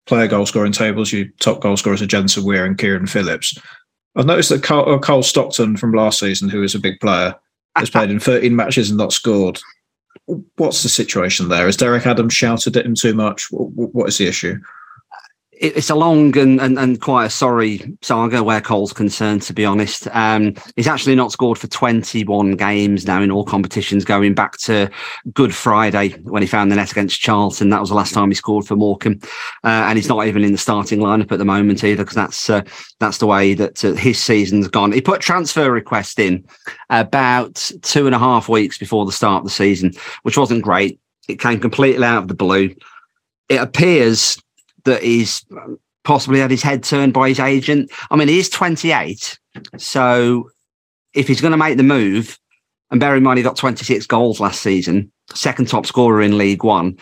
[0.06, 1.12] player goal scoring tables.
[1.12, 3.58] Your top goal scorers are Jensen Weir and Kieran Phillips.
[4.14, 7.34] I've noticed that Cole, oh, Cole Stockton from last season, who is a big player,
[7.76, 9.58] has played in 13 matches and not scored.
[10.56, 11.66] What's the situation there?
[11.66, 13.48] Has Derek Adams shouted at him too much?
[13.50, 14.58] What is the issue?
[15.62, 19.64] It's a long and, and, and quite a sorry saga where Cole's concerned, to be
[19.64, 20.08] honest.
[20.10, 24.90] Um, he's actually not scored for 21 games now in all competitions, going back to
[25.32, 27.68] Good Friday when he found the net against Charlton.
[27.68, 29.20] That was the last time he scored for Morecambe.
[29.62, 32.50] Uh, and he's not even in the starting lineup at the moment either, because that's
[32.50, 32.62] uh,
[32.98, 34.90] that's the way that uh, his season's gone.
[34.90, 36.44] He put transfer request in
[36.90, 39.92] about two and a half weeks before the start of the season,
[40.22, 40.98] which wasn't great.
[41.28, 42.74] It came completely out of the blue.
[43.48, 44.42] It appears
[44.84, 45.44] that he's
[46.04, 47.90] possibly had his head turned by his agent.
[48.10, 49.38] I mean, he is 28.
[49.78, 50.50] So
[51.14, 52.38] if he's going to make the move,
[52.90, 56.64] and bear in mind he got 26 goals last season, second top scorer in League
[56.64, 56.98] One.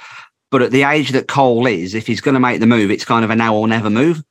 [0.50, 3.04] But at the age that Cole is, if he's going to make the move, it's
[3.04, 4.22] kind of a now or never move.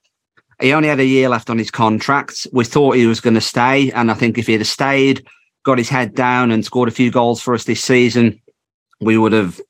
[0.60, 2.46] He only had a year left on his contract.
[2.52, 3.92] We thought he was going to stay.
[3.92, 5.26] And I think if he'd have stayed,
[5.64, 8.42] got his head down and scored a few goals for us this season,
[9.00, 9.62] we would have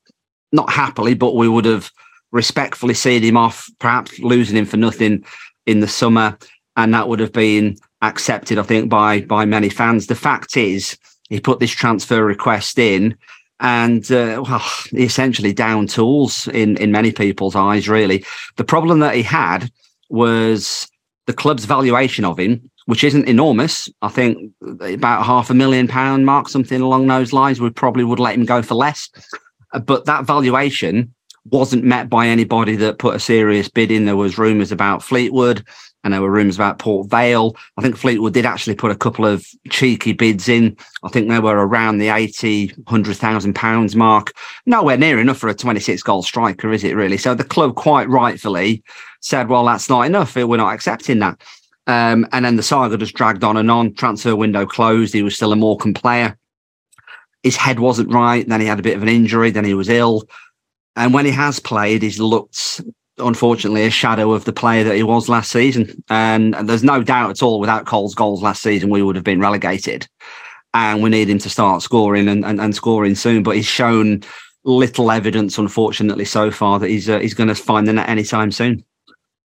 [0.51, 1.91] not happily, but we would have
[2.31, 5.23] respectfully seeing him off, perhaps losing him for nothing
[5.65, 6.37] in the summer,
[6.75, 10.07] and that would have been accepted, I think, by by many fans.
[10.07, 10.97] The fact is,
[11.29, 13.15] he put this transfer request in,
[13.59, 17.89] and uh, well, essentially down tools in in many people's eyes.
[17.89, 18.23] Really,
[18.57, 19.71] the problem that he had
[20.09, 20.87] was
[21.25, 22.69] the club's valuation of him.
[22.85, 23.87] Which isn't enormous.
[24.01, 24.51] I think
[24.81, 27.61] about half a million pound mark, something along those lines.
[27.61, 29.07] We probably would let him go for less.
[29.85, 31.13] But that valuation
[31.45, 34.05] wasn't met by anybody that put a serious bid in.
[34.05, 35.65] There was rumours about Fleetwood
[36.03, 37.55] and there were rumours about Port Vale.
[37.77, 40.77] I think Fleetwood did actually put a couple of cheeky bids in.
[41.03, 44.33] I think they were around the 80, 100,000 pounds mark.
[44.65, 47.17] Nowhere near enough for a 26 goal striker, is it really?
[47.17, 48.83] So the club quite rightfully
[49.19, 50.35] said, well, that's not enough.
[50.35, 51.41] We're not accepting that.
[51.87, 53.93] Um, and then the saga just dragged on and on.
[53.93, 55.13] Transfer window closed.
[55.13, 56.37] He was still a Morecambe player.
[57.43, 58.47] His head wasn't right.
[58.47, 59.49] Then he had a bit of an injury.
[59.49, 60.23] Then he was ill
[60.95, 62.81] And when he has played, he's looked,
[63.17, 66.03] unfortunately, a shadow of the player that he was last season.
[66.09, 69.25] And, and there's no doubt at all, without Cole's goals last season, we would have
[69.25, 70.07] been relegated.
[70.73, 73.43] And we need him to start scoring and, and, and scoring soon.
[73.43, 74.23] But he's shown
[74.63, 78.51] little evidence, unfortunately, so far that he's uh, he's going to find the net anytime
[78.51, 78.83] soon.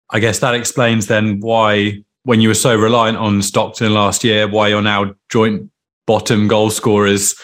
[0.10, 4.48] I guess that explains then why, when you were so reliant on Stockton last year,
[4.48, 5.70] why you're now joint
[6.08, 7.36] bottom goal scorers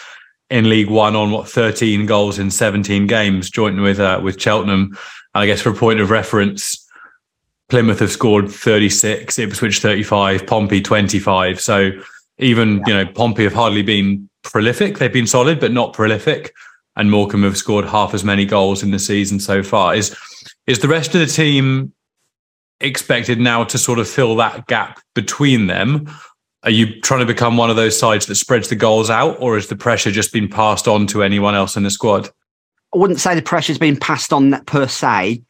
[0.50, 4.98] in League One on what 13 goals in 17 games, joint with uh, with Cheltenham.
[5.34, 6.86] And I guess for a point of reference,
[7.70, 11.60] Plymouth have scored 36, Ipswich 35, Pompey 25.
[11.60, 11.92] So
[12.38, 15.00] even you know Pompey have hardly been prolific.
[15.00, 16.54] They've been solid, but not prolific.
[16.96, 19.96] And Morecambe have scored half as many goals in the season so far.
[19.96, 20.16] Is
[20.66, 21.94] is the rest of the team
[22.80, 26.10] expected now to sort of fill that gap between them?
[26.68, 29.56] Are you trying to become one of those sides that spreads the goals out, or
[29.56, 32.30] has the pressure just been passed on to anyone else in the squad?
[32.94, 35.44] I wouldn't say the pressure's been passed on per se.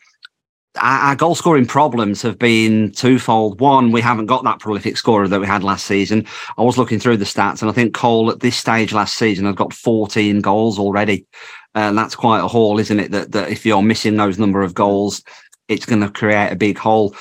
[0.80, 3.60] Our, goal scoring problems have been twofold.
[3.60, 6.24] One, we haven't got that prolific scorer that we had last season.
[6.56, 9.48] I was looking through the stats, and I think Cole at this stage last season
[9.48, 11.26] has got 14 goals already.
[11.74, 13.10] And that's quite a haul, isn't it?
[13.10, 15.24] That, that if you're missing those number of goals,
[15.68, 17.16] it's going to create a big hole.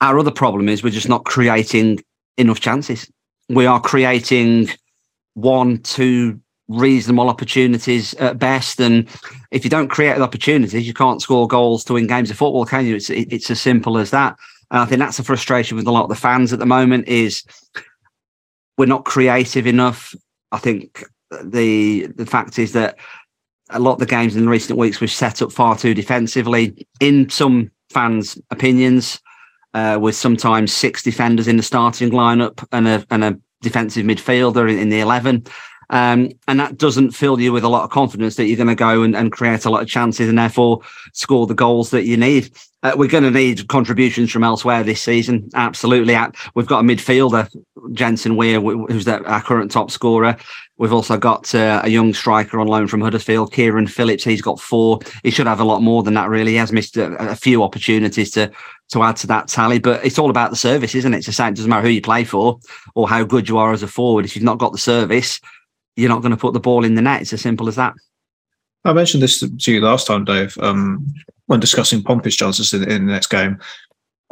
[0.00, 2.02] Our other problem is we're just not creating
[2.38, 3.06] enough chances.
[3.48, 4.70] We are creating
[5.34, 8.80] one, two reasonable opportunities at best.
[8.80, 9.08] And
[9.50, 12.86] if you don't create opportunities, you can't score goals to win games of football, can
[12.86, 12.96] you?
[12.96, 14.36] It's it's as simple as that.
[14.70, 17.06] And I think that's a frustration with a lot of the fans at the moment
[17.06, 17.44] is
[18.78, 20.14] we're not creative enough.
[20.52, 21.04] I think
[21.42, 22.98] the the fact is that
[23.70, 26.86] a lot of the games in recent weeks we've set up far too defensively.
[27.00, 29.20] In some fans' opinions,
[29.74, 34.70] uh, with sometimes six defenders in the starting lineup and a and a defensive midfielder
[34.70, 35.44] in, in the eleven.
[35.94, 38.74] Um, and that doesn't fill you with a lot of confidence that you're going to
[38.74, 40.80] go and, and, create a lot of chances and therefore
[41.12, 42.50] score the goals that you need.
[42.82, 45.48] Uh, we're going to need contributions from elsewhere this season.
[45.54, 46.16] Absolutely.
[46.56, 47.48] We've got a midfielder,
[47.92, 50.36] Jensen Weir, who's our current top scorer.
[50.78, 54.24] We've also got uh, a young striker on loan from Huddersfield, Kieran Phillips.
[54.24, 54.98] He's got four.
[55.22, 56.52] He should have a lot more than that, really.
[56.52, 58.50] He has missed a, a few opportunities to
[58.90, 61.18] to add to that tally, but it's all about the service, isn't it?
[61.18, 61.52] It's the same.
[61.52, 62.58] It doesn't matter who you play for
[62.94, 64.26] or how good you are as a forward.
[64.26, 65.40] If you've not got the service,
[65.96, 67.22] you're not going to put the ball in the net.
[67.22, 67.94] It's as simple as that.
[68.84, 71.06] I mentioned this to you last time, Dave, um,
[71.46, 73.58] when discussing Pompey's chances in, in the next game.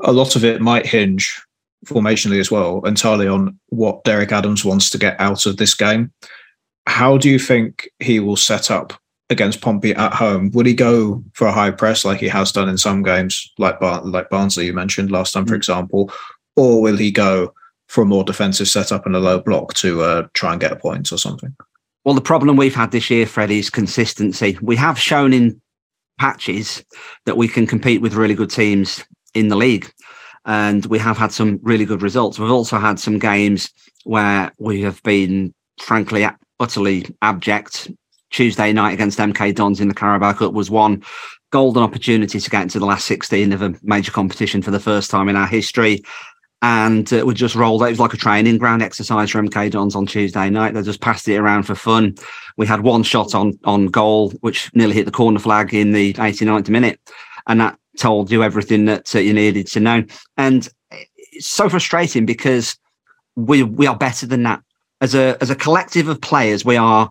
[0.04, 1.40] A lot of it might hinge
[1.86, 6.12] formationally as well, entirely on what Derek Adams wants to get out of this game.
[6.86, 8.92] How do you think he will set up
[9.30, 10.50] against Pompey at home?
[10.52, 13.80] Would he go for a high press like he has done in some games, like
[13.80, 15.58] Bar- like Barnsley you mentioned last time, for mm.
[15.58, 16.12] example,
[16.56, 17.54] or will he go
[17.92, 20.76] for a more defensive setup and a low block to uh, try and get a
[20.76, 21.54] point or something?
[22.04, 24.56] Well, the problem we've had this year, Freddie, is consistency.
[24.62, 25.60] We have shown in
[26.18, 26.82] patches
[27.26, 29.92] that we can compete with really good teams in the league.
[30.46, 32.38] And we have had some really good results.
[32.38, 33.70] We've also had some games
[34.04, 36.26] where we have been, frankly,
[36.58, 37.90] utterly abject.
[38.30, 41.02] Tuesday night against MK Dons in the Carabao Cup was one
[41.50, 45.10] golden opportunity to get into the last 16 of a major competition for the first
[45.10, 46.02] time in our history
[46.62, 47.82] and we just rolled.
[47.82, 50.74] It was like a training ground exercise for MK Dons on Tuesday night.
[50.74, 52.14] They just passed it around for fun.
[52.56, 56.14] We had one shot on on goal, which nearly hit the corner flag in the
[56.14, 57.00] 89th minute,
[57.48, 60.04] and that told you everything that uh, you needed to know.
[60.36, 60.68] And
[61.32, 62.78] it's so frustrating because
[63.34, 64.62] we we are better than that
[65.00, 66.64] as a as a collective of players.
[66.64, 67.10] We are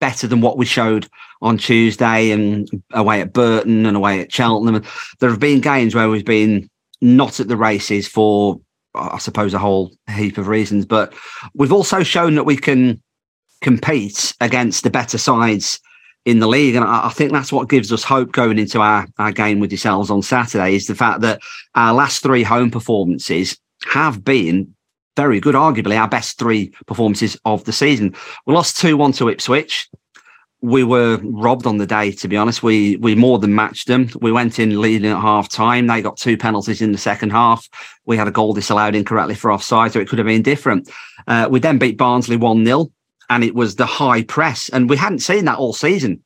[0.00, 1.08] better than what we showed
[1.42, 4.82] on Tuesday and away at Burton and away at Cheltenham.
[5.20, 6.68] There have been games where we've been
[7.02, 8.60] not at the races for,
[8.94, 10.86] I suppose, a whole heap of reasons.
[10.86, 11.12] But
[11.54, 13.02] we've also shown that we can
[13.60, 15.80] compete against the better sides
[16.24, 16.76] in the league.
[16.76, 20.10] And I, think that's what gives us hope going into our, our game with yourselves
[20.10, 21.40] on Saturday is the fact that
[21.74, 24.74] our last three home performances have been
[25.16, 28.14] very good, arguably our best three performances of the season.
[28.46, 29.88] We lost 2 1 to Ipswich
[30.62, 32.12] we were robbed on the day.
[32.12, 34.08] To be honest, we we more than matched them.
[34.20, 35.88] We went in leading at half time.
[35.88, 37.68] They got two penalties in the second half.
[38.06, 40.88] We had a goal disallowed incorrectly for offside, so it could have been different.
[41.26, 42.90] Uh, we then beat Barnsley one 0
[43.28, 46.22] and it was the high press, and we hadn't seen that all season.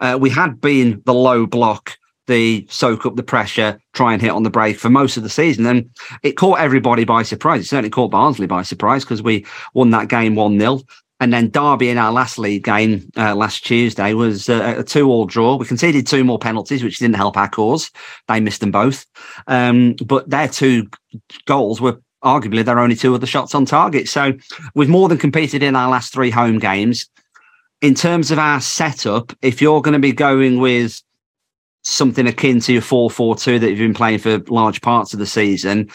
[0.00, 4.30] Uh, we had been the low block, the soak up the pressure, try and hit
[4.30, 5.88] on the break for most of the season, and
[6.22, 7.62] it caught everybody by surprise.
[7.62, 10.80] It certainly caught Barnsley by surprise because we won that game one 0
[11.20, 15.26] and then Derby in our last league game uh, last Tuesday was uh, a two-all
[15.26, 15.56] draw.
[15.56, 17.90] We conceded two more penalties, which didn't help our cause.
[18.26, 19.04] They missed them both.
[19.46, 20.88] Um, but their two
[21.44, 24.08] goals were arguably their only two of the shots on target.
[24.08, 24.32] So
[24.74, 27.06] we've more than competed in our last three home games.
[27.82, 31.02] In terms of our setup, if you're going to be going with
[31.82, 35.18] something akin to your 4 4 2 that you've been playing for large parts of
[35.18, 35.90] the season.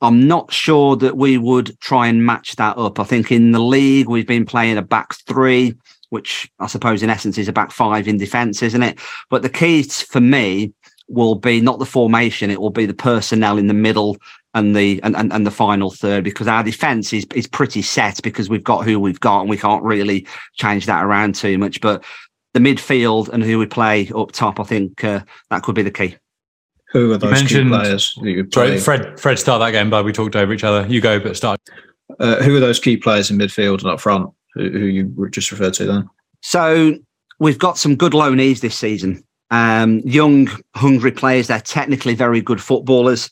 [0.00, 3.00] I'm not sure that we would try and match that up.
[3.00, 5.74] I think in the league, we've been playing a back three,
[6.10, 8.98] which I suppose in essence is a back five in defence, isn't it?
[9.30, 10.72] But the key for me
[11.08, 14.16] will be not the formation, it will be the personnel in the middle
[14.54, 18.22] and the and, and, and the final third because our defence is is pretty set
[18.22, 21.80] because we've got who we've got and we can't really change that around too much.
[21.80, 22.04] But
[22.54, 25.20] the midfield and who we play up top, I think uh,
[25.50, 26.16] that could be the key.
[26.94, 28.78] Who are those key players that you play?
[28.78, 30.04] Fred, Fred, start that game, bud.
[30.04, 30.86] We talked over each other.
[30.86, 31.60] You go, but start.
[32.20, 35.50] Uh, who are those key players in midfield and up front who, who you just
[35.50, 36.08] referred to then?
[36.40, 36.94] So
[37.40, 39.24] we've got some good loanees this season.
[39.50, 41.48] Um, young, hungry players.
[41.48, 43.28] They're technically very good footballers.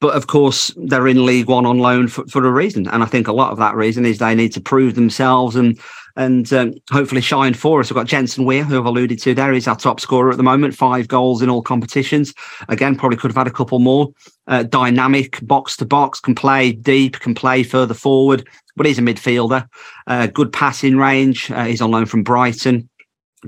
[0.00, 2.88] But of course, they're in League One on loan for, for a reason.
[2.88, 5.78] And I think a lot of that reason is they need to prove themselves and
[6.16, 7.88] and um, hopefully shine for us.
[7.88, 9.52] We've got Jensen Weir, who I've alluded to there.
[9.52, 12.34] He's our top scorer at the moment, five goals in all competitions.
[12.68, 14.08] Again, probably could have had a couple more.
[14.48, 18.46] Uh, dynamic, box to box, can play deep, can play further forward,
[18.76, 19.68] but he's a midfielder.
[20.08, 21.50] Uh, good passing range.
[21.50, 22.88] Uh, he's on loan from Brighton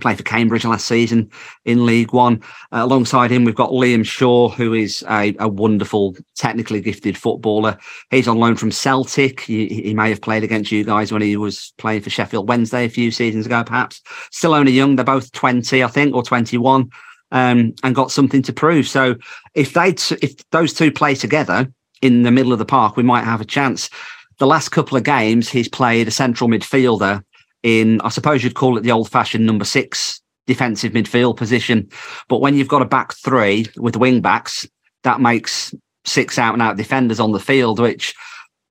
[0.00, 1.30] played for Cambridge last season
[1.64, 2.40] in League One.
[2.72, 7.76] Uh, alongside him, we've got Liam Shaw, who is a, a, wonderful, technically gifted footballer.
[8.10, 9.40] He's on loan from Celtic.
[9.40, 12.86] He, he, may have played against you guys when he was playing for Sheffield Wednesday
[12.86, 14.00] a few seasons ago, perhaps.
[14.30, 14.96] Still only young.
[14.96, 16.90] They're both 20, I think, or 21,
[17.30, 18.88] um, and got something to prove.
[18.88, 19.16] So
[19.54, 19.90] if they,
[20.22, 21.70] if those two play together
[22.00, 23.90] in the middle of the park, we might have a chance.
[24.38, 27.22] The last couple of games, he's played a central midfielder
[27.62, 31.88] in, I suppose you'd call it the old fashioned number six defensive midfield position.
[32.28, 34.66] But when you've got a back three with wing backs,
[35.04, 38.14] that makes six out and out defenders on the field, which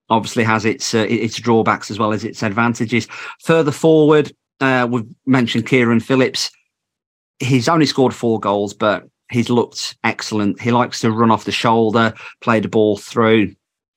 [0.10, 3.08] obviously has its uh, its drawbacks as well as its advantages.
[3.44, 6.52] Further forward, uh, we've mentioned Kieran Phillips.
[7.40, 10.62] He's only scored four goals, but he's looked excellent.
[10.62, 13.56] He likes to run off the shoulder, play the ball through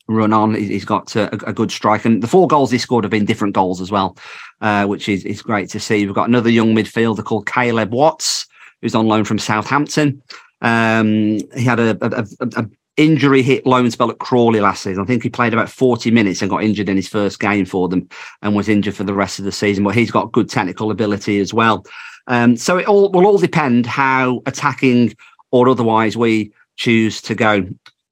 [0.09, 0.55] run on.
[0.55, 3.55] He's got a, a, good strike, and the four goals he scored have been different
[3.55, 4.16] goals as well,
[4.61, 6.05] uh, which is is great to see.
[6.05, 8.46] We've got another young midfielder called Caleb Watts,
[8.82, 10.22] who's on loan from Southampton.
[10.61, 15.02] Um, he had a, a, a, injury hit loan spell at Crawley last season.
[15.02, 17.88] I think he played about 40 minutes and got injured in his first game for
[17.88, 18.09] them
[18.40, 19.84] and was injured for the rest of the season.
[19.84, 21.84] But he's got good technical ability as well.
[22.26, 25.14] Um, so it all will all depend how attacking
[25.50, 27.66] or otherwise we choose to go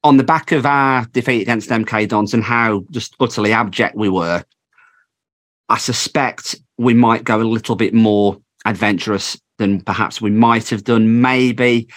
[0.04, 4.08] on the back of our defeat against MK Dons and how just utterly abject we
[4.08, 4.44] were,
[5.68, 10.84] I suspect we might go a little bit more adventurous than perhaps we might have
[10.84, 11.88] done, maybe.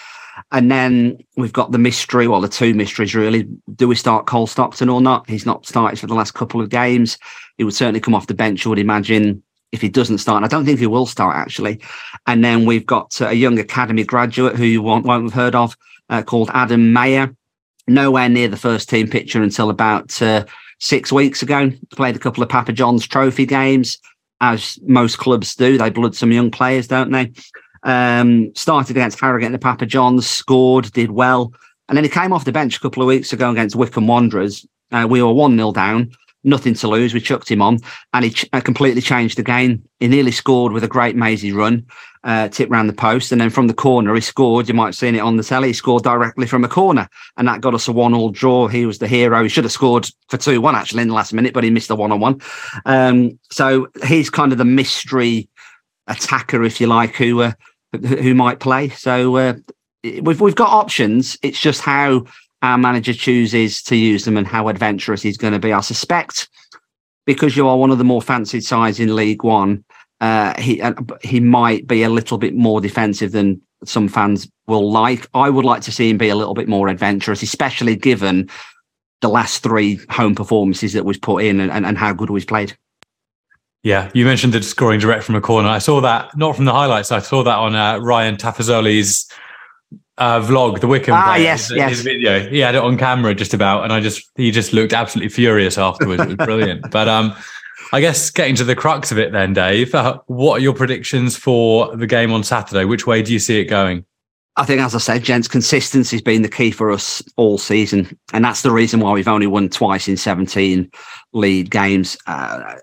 [0.52, 3.48] And then we've got the mystery, well, the two mysteries really.
[3.74, 5.28] Do we start Cole Stockton or not?
[5.28, 7.18] He's not started for the last couple of games.
[7.58, 9.42] He would certainly come off the bench, I would imagine,
[9.72, 10.44] if he doesn't start.
[10.44, 11.80] I don't think he will start, actually.
[12.26, 15.76] And then we've got a young academy graduate who you won't, won't have heard of
[16.08, 17.34] uh, called Adam Mayor
[17.88, 20.44] nowhere near the first team picture until about uh,
[20.80, 21.70] six weeks ago.
[21.90, 23.98] Played a couple of Papa John's trophy games,
[24.40, 25.78] as most clubs do.
[25.78, 27.32] They blood some young players, don't they?
[27.82, 31.52] Um, started against Harrogate the Papa John's, scored, did well.
[31.88, 34.66] And then he came off the bench a couple of weeks ago against Wycombe Wanderers.
[34.90, 36.12] Uh, we were 1 0 down
[36.46, 37.12] nothing to lose.
[37.12, 37.78] We chucked him on,
[38.14, 39.82] and he ch- uh, completely changed the game.
[40.00, 41.84] He nearly scored with a great mazy run,
[42.24, 44.68] uh, tip round the post, and then from the corner he scored.
[44.68, 45.68] You might have seen it on the telly.
[45.68, 48.68] He scored directly from a corner, and that got us a one-all draw.
[48.68, 49.42] He was the hero.
[49.42, 51.96] He should have scored for two-one actually in the last minute, but he missed the
[51.96, 52.40] one-on-one.
[52.86, 55.48] Um, so he's kind of the mystery
[56.06, 57.52] attacker, if you like, who uh,
[57.92, 58.90] who might play.
[58.90, 59.54] So uh,
[60.02, 61.36] we've we've got options.
[61.42, 62.24] It's just how
[62.66, 65.72] our manager chooses to use them and how adventurous he's going to be.
[65.72, 66.48] I suspect
[67.24, 69.84] because you are one of the more fancied sides in League One,
[70.20, 74.90] uh, he uh, he might be a little bit more defensive than some fans will
[74.90, 75.26] like.
[75.34, 78.48] I would like to see him be a little bit more adventurous, especially given
[79.20, 82.46] the last three home performances that was put in and, and, and how good we've
[82.46, 82.76] played.
[83.82, 85.68] Yeah, you mentioned the scoring direct from a corner.
[85.68, 87.12] I saw that not from the highlights.
[87.12, 89.30] I saw that on uh, Ryan Tafazoli's
[90.18, 91.14] uh, vlog, the Wycombe.
[91.16, 91.90] Ah, yes, his, yes.
[91.90, 92.48] His video.
[92.48, 95.78] He had it on camera just about, and I just he just looked absolutely furious
[95.78, 96.22] afterwards.
[96.22, 96.90] It was brilliant.
[96.90, 97.34] but um,
[97.92, 99.94] I guess getting to the crux of it, then, Dave.
[99.94, 102.84] Uh, what are your predictions for the game on Saturday?
[102.84, 104.04] Which way do you see it going?
[104.58, 108.18] I think, as I said, gents, consistency has been the key for us all season,
[108.32, 110.90] and that's the reason why we've only won twice in seventeen
[111.32, 112.16] league games.
[112.26, 112.76] Uh,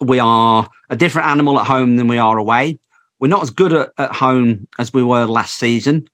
[0.00, 2.78] we are a different animal at home than we are away.
[3.18, 6.08] We're not as good at, at home as we were last season.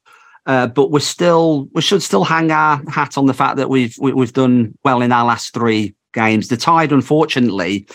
[0.47, 3.97] Uh, but we're still we should still hang our hat on the fact that we've
[3.99, 6.49] we, have we have done well in our last three games.
[6.49, 7.89] The tide, unfortunately,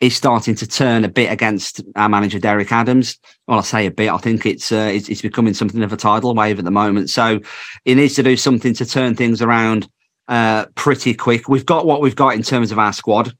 [0.00, 3.18] is starting to turn a bit against our manager Derek Adams.
[3.48, 4.10] Well, I say a bit.
[4.10, 7.10] I think it's uh, it's, it's becoming something of a tidal wave at the moment.
[7.10, 7.40] So
[7.84, 9.88] he needs to do something to turn things around
[10.28, 11.48] uh, pretty quick.
[11.48, 13.36] We've got what we've got in terms of our squad.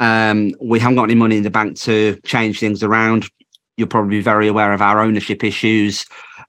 [0.00, 3.28] Um, we haven't got any money in the bank to change things around.
[3.76, 6.04] You'll probably be very aware of our ownership issues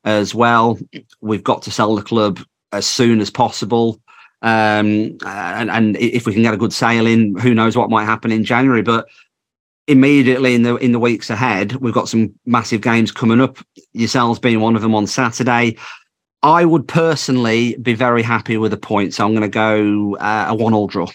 [0.05, 0.79] as well.
[1.21, 2.39] We've got to sell the club
[2.71, 3.99] as soon as possible.
[4.41, 8.05] Um, and, and if we can get a good sale in, who knows what might
[8.05, 8.83] happen in January.
[8.83, 9.07] But
[9.87, 13.57] immediately in the in the weeks ahead, we've got some massive games coming up.
[13.93, 15.77] Yourselves being one of them on Saturday.
[16.43, 20.45] I would personally be very happy with a point, so I'm going to go uh,
[20.49, 21.07] a one-all draw.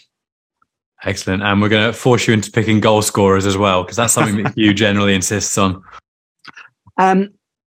[1.05, 4.13] Excellent, and we're going to force you into picking goal scorers as well because that's
[4.13, 5.83] something that you generally insists on.
[6.99, 7.31] Um,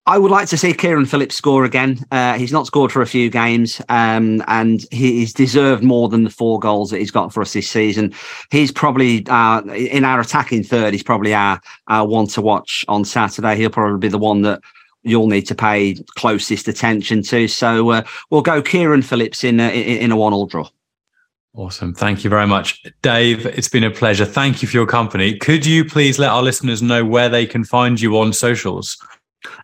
[0.09, 1.99] I would like to see Kieran Phillips score again.
[2.11, 6.31] Uh, he's not scored for a few games, um, and he's deserved more than the
[6.31, 8.15] four goals that he's got for us this season.
[8.51, 10.95] He's probably uh, in our attacking third.
[10.95, 13.57] He's probably our, our one to watch on Saturday.
[13.57, 14.63] He'll probably be the one that
[15.03, 17.47] you'll need to pay closest attention to.
[17.47, 20.71] So uh, we'll go Kieran Phillips in a, in a one-all draw.
[21.55, 21.93] Awesome.
[21.93, 22.83] Thank you very much.
[23.03, 24.25] Dave, it's been a pleasure.
[24.25, 25.37] Thank you for your company.
[25.37, 28.97] Could you please let our listeners know where they can find you on socials?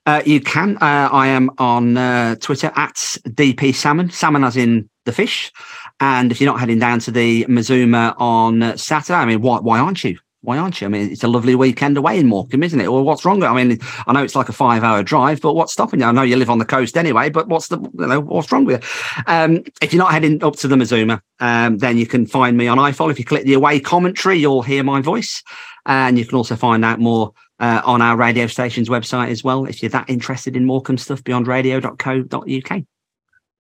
[0.07, 0.77] Uh, you can.
[0.77, 5.53] Uh, I am on uh, Twitter at DP Salmon, salmon as in the fish.
[6.01, 9.79] And if you're not heading down to the Mazuma on Saturday, I mean, why, why
[9.79, 10.19] aren't you?
[10.45, 10.87] Why aren't you?
[10.87, 12.93] I mean, it's a lovely weekend away in Morecambe, isn't it?
[12.93, 13.43] Well, what's wrong?
[13.43, 16.07] I mean, I know it's like a five-hour drive, but what's stopping you?
[16.07, 18.67] I know you live on the coast anyway, but what's the, you know, what's wrong
[18.67, 19.23] with you?
[19.27, 22.69] Um, if you're not heading up to the Mazuma, um, then you can find me
[22.69, 23.11] on iFollow.
[23.11, 25.43] If you click the away commentary, you'll hear my voice,
[25.87, 29.65] and you can also find out more uh, on our radio station's website as well.
[29.65, 32.83] If you're that interested in Morecambe stuff, beyondradio.co.uk.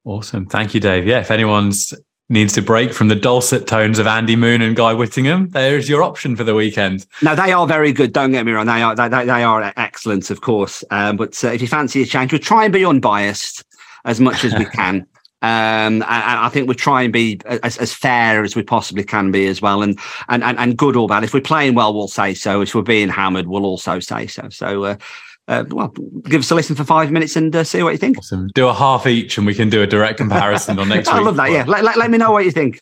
[0.04, 0.46] Awesome.
[0.46, 1.06] Thank you, Dave.
[1.06, 1.94] Yeah, if anyone's
[2.30, 6.02] needs to break from the dulcet tones of Andy Moon and Guy Whittingham, there's your
[6.02, 7.06] option for the weekend.
[7.22, 8.12] No, they are very good.
[8.12, 10.84] Don't get me wrong; they are they, they are excellent, of course.
[10.90, 13.64] Um, but uh, if you fancy a change, we'll try and be unbiased
[14.04, 15.06] as much as we can.
[15.44, 19.30] Um, and, I think we try and be as, as, fair as we possibly can
[19.30, 19.98] be as well, and,
[20.30, 21.22] and and and good or bad.
[21.22, 22.62] If we're playing well, we'll say so.
[22.62, 24.48] If we're being hammered, we'll also say so.
[24.48, 24.96] So, uh,
[25.46, 28.16] uh, well, give us a listen for five minutes and uh, see what you think.
[28.16, 28.48] Awesome.
[28.54, 31.20] Do a half each, and we can do a direct comparison on next I week.
[31.20, 31.50] I love that.
[31.50, 32.80] Yeah, let, let, let me know what you think.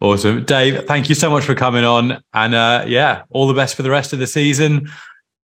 [0.00, 0.86] Awesome, Dave.
[0.86, 3.90] Thank you so much for coming on, and uh, yeah, all the best for the
[3.90, 4.88] rest of the season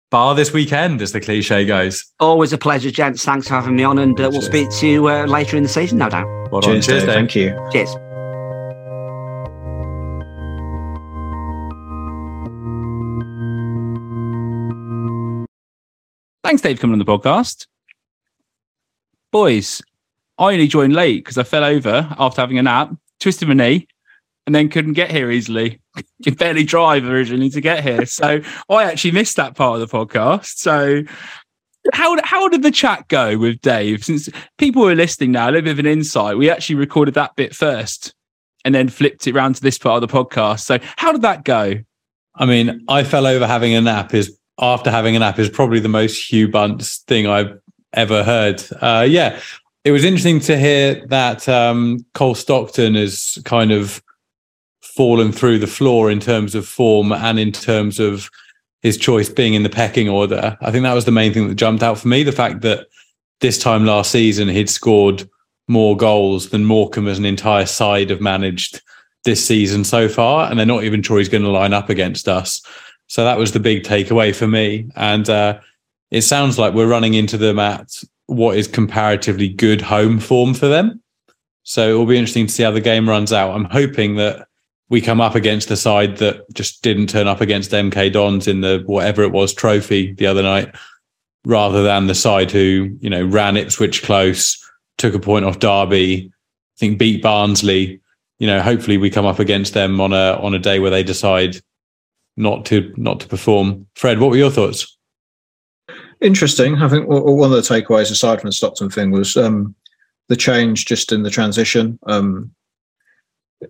[0.10, 2.06] bar this weekend, as the cliche goes.
[2.20, 3.24] Always a pleasure, gents.
[3.24, 5.70] Thanks for having me on, and uh, we'll speak to you uh, later in the
[5.70, 6.28] season, no doubt.
[6.52, 7.14] Well Cheers, Cheers Dave.
[7.14, 7.70] Thank you.
[7.72, 7.96] Cheers.
[16.44, 17.68] Thanks, Dave, coming on the podcast.
[19.32, 19.82] Boys,
[20.38, 23.88] I only joined late because I fell over after having a nap, twisted my knee,
[24.46, 25.82] and then couldn't get here easily.
[26.24, 28.06] Could barely drive originally to get here.
[28.06, 30.58] So I actually missed that part of the podcast.
[30.58, 31.04] So
[31.94, 34.04] how how did the chat go with Dave?
[34.04, 36.38] Since people were listening now, a little bit of an insight.
[36.38, 38.14] We actually recorded that bit first
[38.66, 40.62] and then flipped it around to this part of the podcast.
[40.62, 41.76] So how did that go?
[42.36, 45.80] I mean, I fell over having a nap is after having a nap is probably
[45.80, 47.60] the most Hugh Bunce thing I've
[47.94, 48.64] ever heard.
[48.82, 49.40] Uh, yeah,
[49.84, 54.02] it was interesting to hear that um, Cole Stockton is kind of
[54.98, 58.30] fallen through the floor in terms of form and in terms of
[58.82, 60.58] his choice being in the pecking order.
[60.62, 62.24] I think that was the main thing that jumped out for me.
[62.24, 62.88] The fact that
[63.40, 65.30] this time last season he'd scored
[65.68, 68.82] more goals than Morecambe as an entire side have managed
[69.24, 72.28] this season so far, and they're not even sure he's going to line up against
[72.28, 72.62] us.
[73.08, 74.90] So that was the big takeaway for me.
[74.96, 75.60] And uh,
[76.10, 80.68] it sounds like we're running into them at what is comparatively good home form for
[80.68, 81.02] them.
[81.64, 83.54] So it will be interesting to see how the game runs out.
[83.54, 84.47] I'm hoping that
[84.90, 88.62] we come up against the side that just didn't turn up against MK Dons in
[88.62, 90.74] the whatever it was trophy the other night,
[91.46, 94.58] rather than the side who, you know, ran Ipswich close,
[94.98, 98.02] took a point off Derby, I think beat Barnsley.
[98.40, 101.04] You know, hopefully we come up against them on a on a day where they
[101.04, 101.60] decide
[102.38, 103.88] not to not to perform.
[103.96, 104.98] Fred, what were your thoughts?
[106.22, 106.76] Interesting.
[106.76, 109.76] I think one of the takeaways aside from the Stockton thing was um,
[110.30, 112.00] the change just in the transition.
[112.08, 112.52] Um,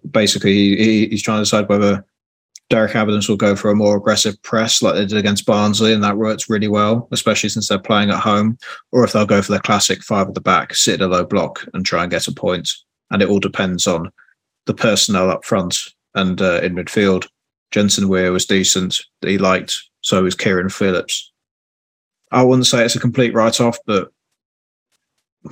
[0.10, 2.06] basically he, he's trying to decide whether
[2.70, 6.04] Derek Adams will go for a more aggressive press like they did against Barnsley, and
[6.04, 8.58] that works really well, especially since they're playing at home,
[8.92, 11.24] or if they'll go for the classic five at the back, sit at a low
[11.24, 12.70] block, and try and get a point.
[13.10, 14.12] And it all depends on
[14.66, 15.80] the personnel up front
[16.14, 17.28] and uh, in midfield.
[17.72, 21.32] Jensen Weir was decent, he liked, so was Kieran Phillips.
[22.32, 24.12] I wouldn't say it's a complete write off, but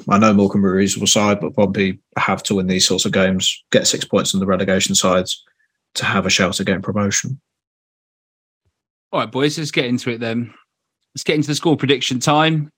[0.09, 3.11] I know Morecambe are a reasonable side, but Pompey have to win these sorts of
[3.11, 5.43] games, get six points on the relegation sides
[5.95, 7.39] to have a shout at getting promotion.
[9.11, 10.53] All right, boys, let's get into it then.
[11.13, 12.69] Let's get into the score prediction time.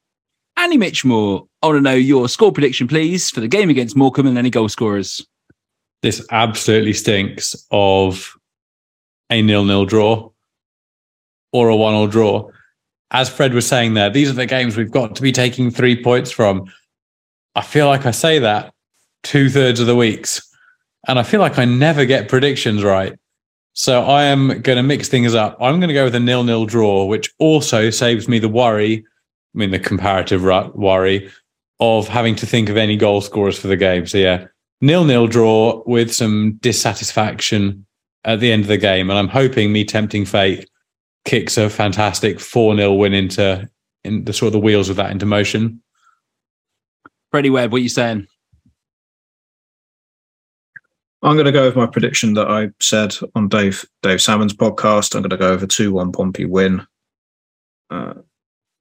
[0.58, 4.28] Andy Mitchelmore, I want to know your score prediction, please, for the game against Morecambe
[4.28, 5.26] and any goal scorers.
[6.02, 8.36] This absolutely stinks of
[9.30, 10.30] a nil-nil draw
[11.54, 12.50] or a one-all draw.
[13.12, 16.02] As Fred was saying there, these are the games we've got to be taking three
[16.02, 16.72] points from.
[17.58, 18.72] I feel like I say that
[19.24, 20.48] two thirds of the weeks,
[21.08, 23.18] and I feel like I never get predictions right.
[23.74, 25.58] So I am going to mix things up.
[25.60, 29.04] I'm going to go with a nil-nil draw, which also saves me the worry,
[29.56, 31.32] I mean the comparative worry
[31.80, 34.06] of having to think of any goal scorers for the game.
[34.06, 34.46] So yeah,
[34.82, 37.88] nil-nil draw with some dissatisfaction
[38.24, 40.70] at the end of the game, and I'm hoping me tempting fate
[41.26, 43.68] kicks a fantastic four 0 win into
[44.04, 45.82] in the sort of the wheels of that into motion.
[47.38, 48.26] Freddie Webb, what are you saying?
[51.22, 55.14] I'm going to go with my prediction that I said on Dave Dave Salmon's podcast.
[55.14, 56.88] I'm going to go over two one Pompey win
[57.92, 58.16] uh,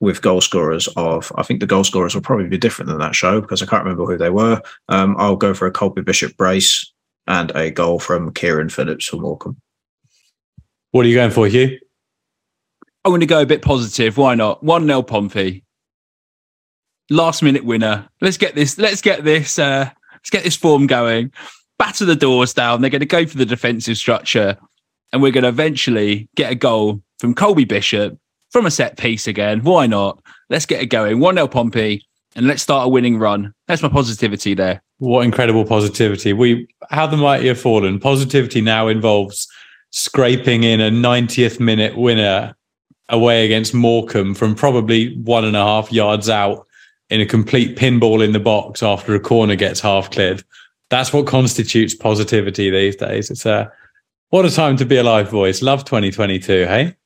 [0.01, 1.31] with goal scorers of.
[1.35, 3.85] I think the goal scorers will probably be different than that show because I can't
[3.85, 4.63] remember who they were.
[4.89, 6.91] Um, I'll go for a Colby Bishop brace
[7.27, 9.61] and a goal from Kieran Phillips for Morecambe.
[10.93, 11.79] What are you going for, Hugh?
[13.05, 14.17] I'm going to go a bit positive.
[14.17, 14.63] Why not?
[14.65, 15.66] One 0 Pompey.
[17.11, 18.09] Last minute winner.
[18.21, 18.79] Let's get this.
[18.79, 19.59] Let's get this.
[19.59, 21.33] Uh, let's get this form going
[21.79, 22.81] batter the doors down.
[22.81, 24.57] They're going to go for the defensive structure,
[25.13, 28.19] and we're going to eventually get a goal from Colby Bishop
[28.51, 29.63] from a set piece again.
[29.63, 30.23] Why not?
[30.51, 31.21] Let's get it going.
[31.21, 33.53] 1 0 Pompey, and let's start a winning run.
[33.67, 34.83] That's my positivity there.
[34.99, 36.33] What incredible positivity.
[36.33, 38.01] We how the mighty have fallen.
[38.01, 39.49] Positivity now involves
[39.91, 42.55] scraping in a 90th minute winner
[43.09, 46.67] away against Morecambe from probably one and a half yards out
[47.11, 50.43] in a complete pinball in the box after a corner gets half cleared
[50.91, 53.31] that's what constitutes positivity these days.
[53.31, 53.73] It's a
[54.31, 55.63] what a time to be alive, boys.
[55.63, 56.97] Love 2022, hey?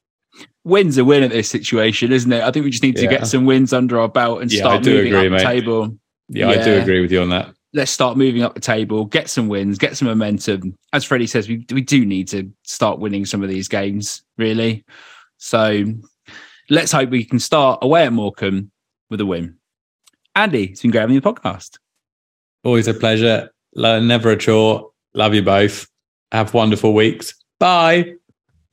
[0.64, 2.42] Wins a win at this situation, isn't it?
[2.42, 3.10] I think we just need to yeah.
[3.10, 5.96] get some wins under our belt and yeah, start moving agree, up the table.
[6.28, 7.52] Yeah, yeah, I do agree with you on that.
[7.72, 10.76] Let's start moving up the table, get some wins, get some momentum.
[10.92, 14.84] As Freddie says, we we do need to start winning some of these games, really.
[15.38, 15.84] So
[16.68, 18.70] let's hope we can start away at Morecambe
[19.08, 19.59] with a win.
[20.34, 21.78] Andy, it's been great having you podcast.
[22.64, 23.50] Always a pleasure.
[23.74, 24.90] Never a chore.
[25.14, 25.88] Love you both.
[26.32, 27.34] Have wonderful weeks.
[27.58, 28.14] Bye.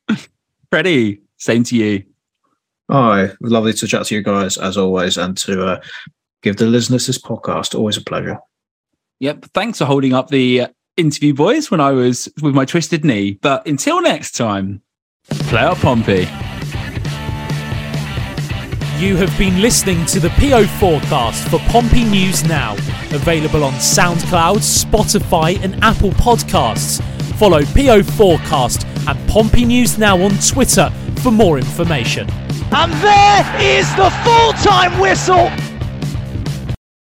[0.70, 2.04] Freddie, same to you.
[2.90, 5.82] Hi, lovely to chat to you guys as always, and to uh,
[6.42, 7.76] give the listeners this podcast.
[7.76, 8.40] Always a pleasure.
[9.20, 9.46] Yep.
[9.54, 13.40] Thanks for holding up the uh, interview, boys, when I was with my twisted knee.
[13.42, 14.82] But until next time,
[15.30, 16.28] play up Pompey.
[18.98, 22.74] You have been listening to the PO forecast for Pompey News Now,
[23.12, 27.00] available on SoundCloud, Spotify, and Apple Podcasts.
[27.36, 30.90] Follow PO Forecast and Pompey News Now on Twitter
[31.22, 32.28] for more information.
[32.72, 35.52] And there is the full time whistle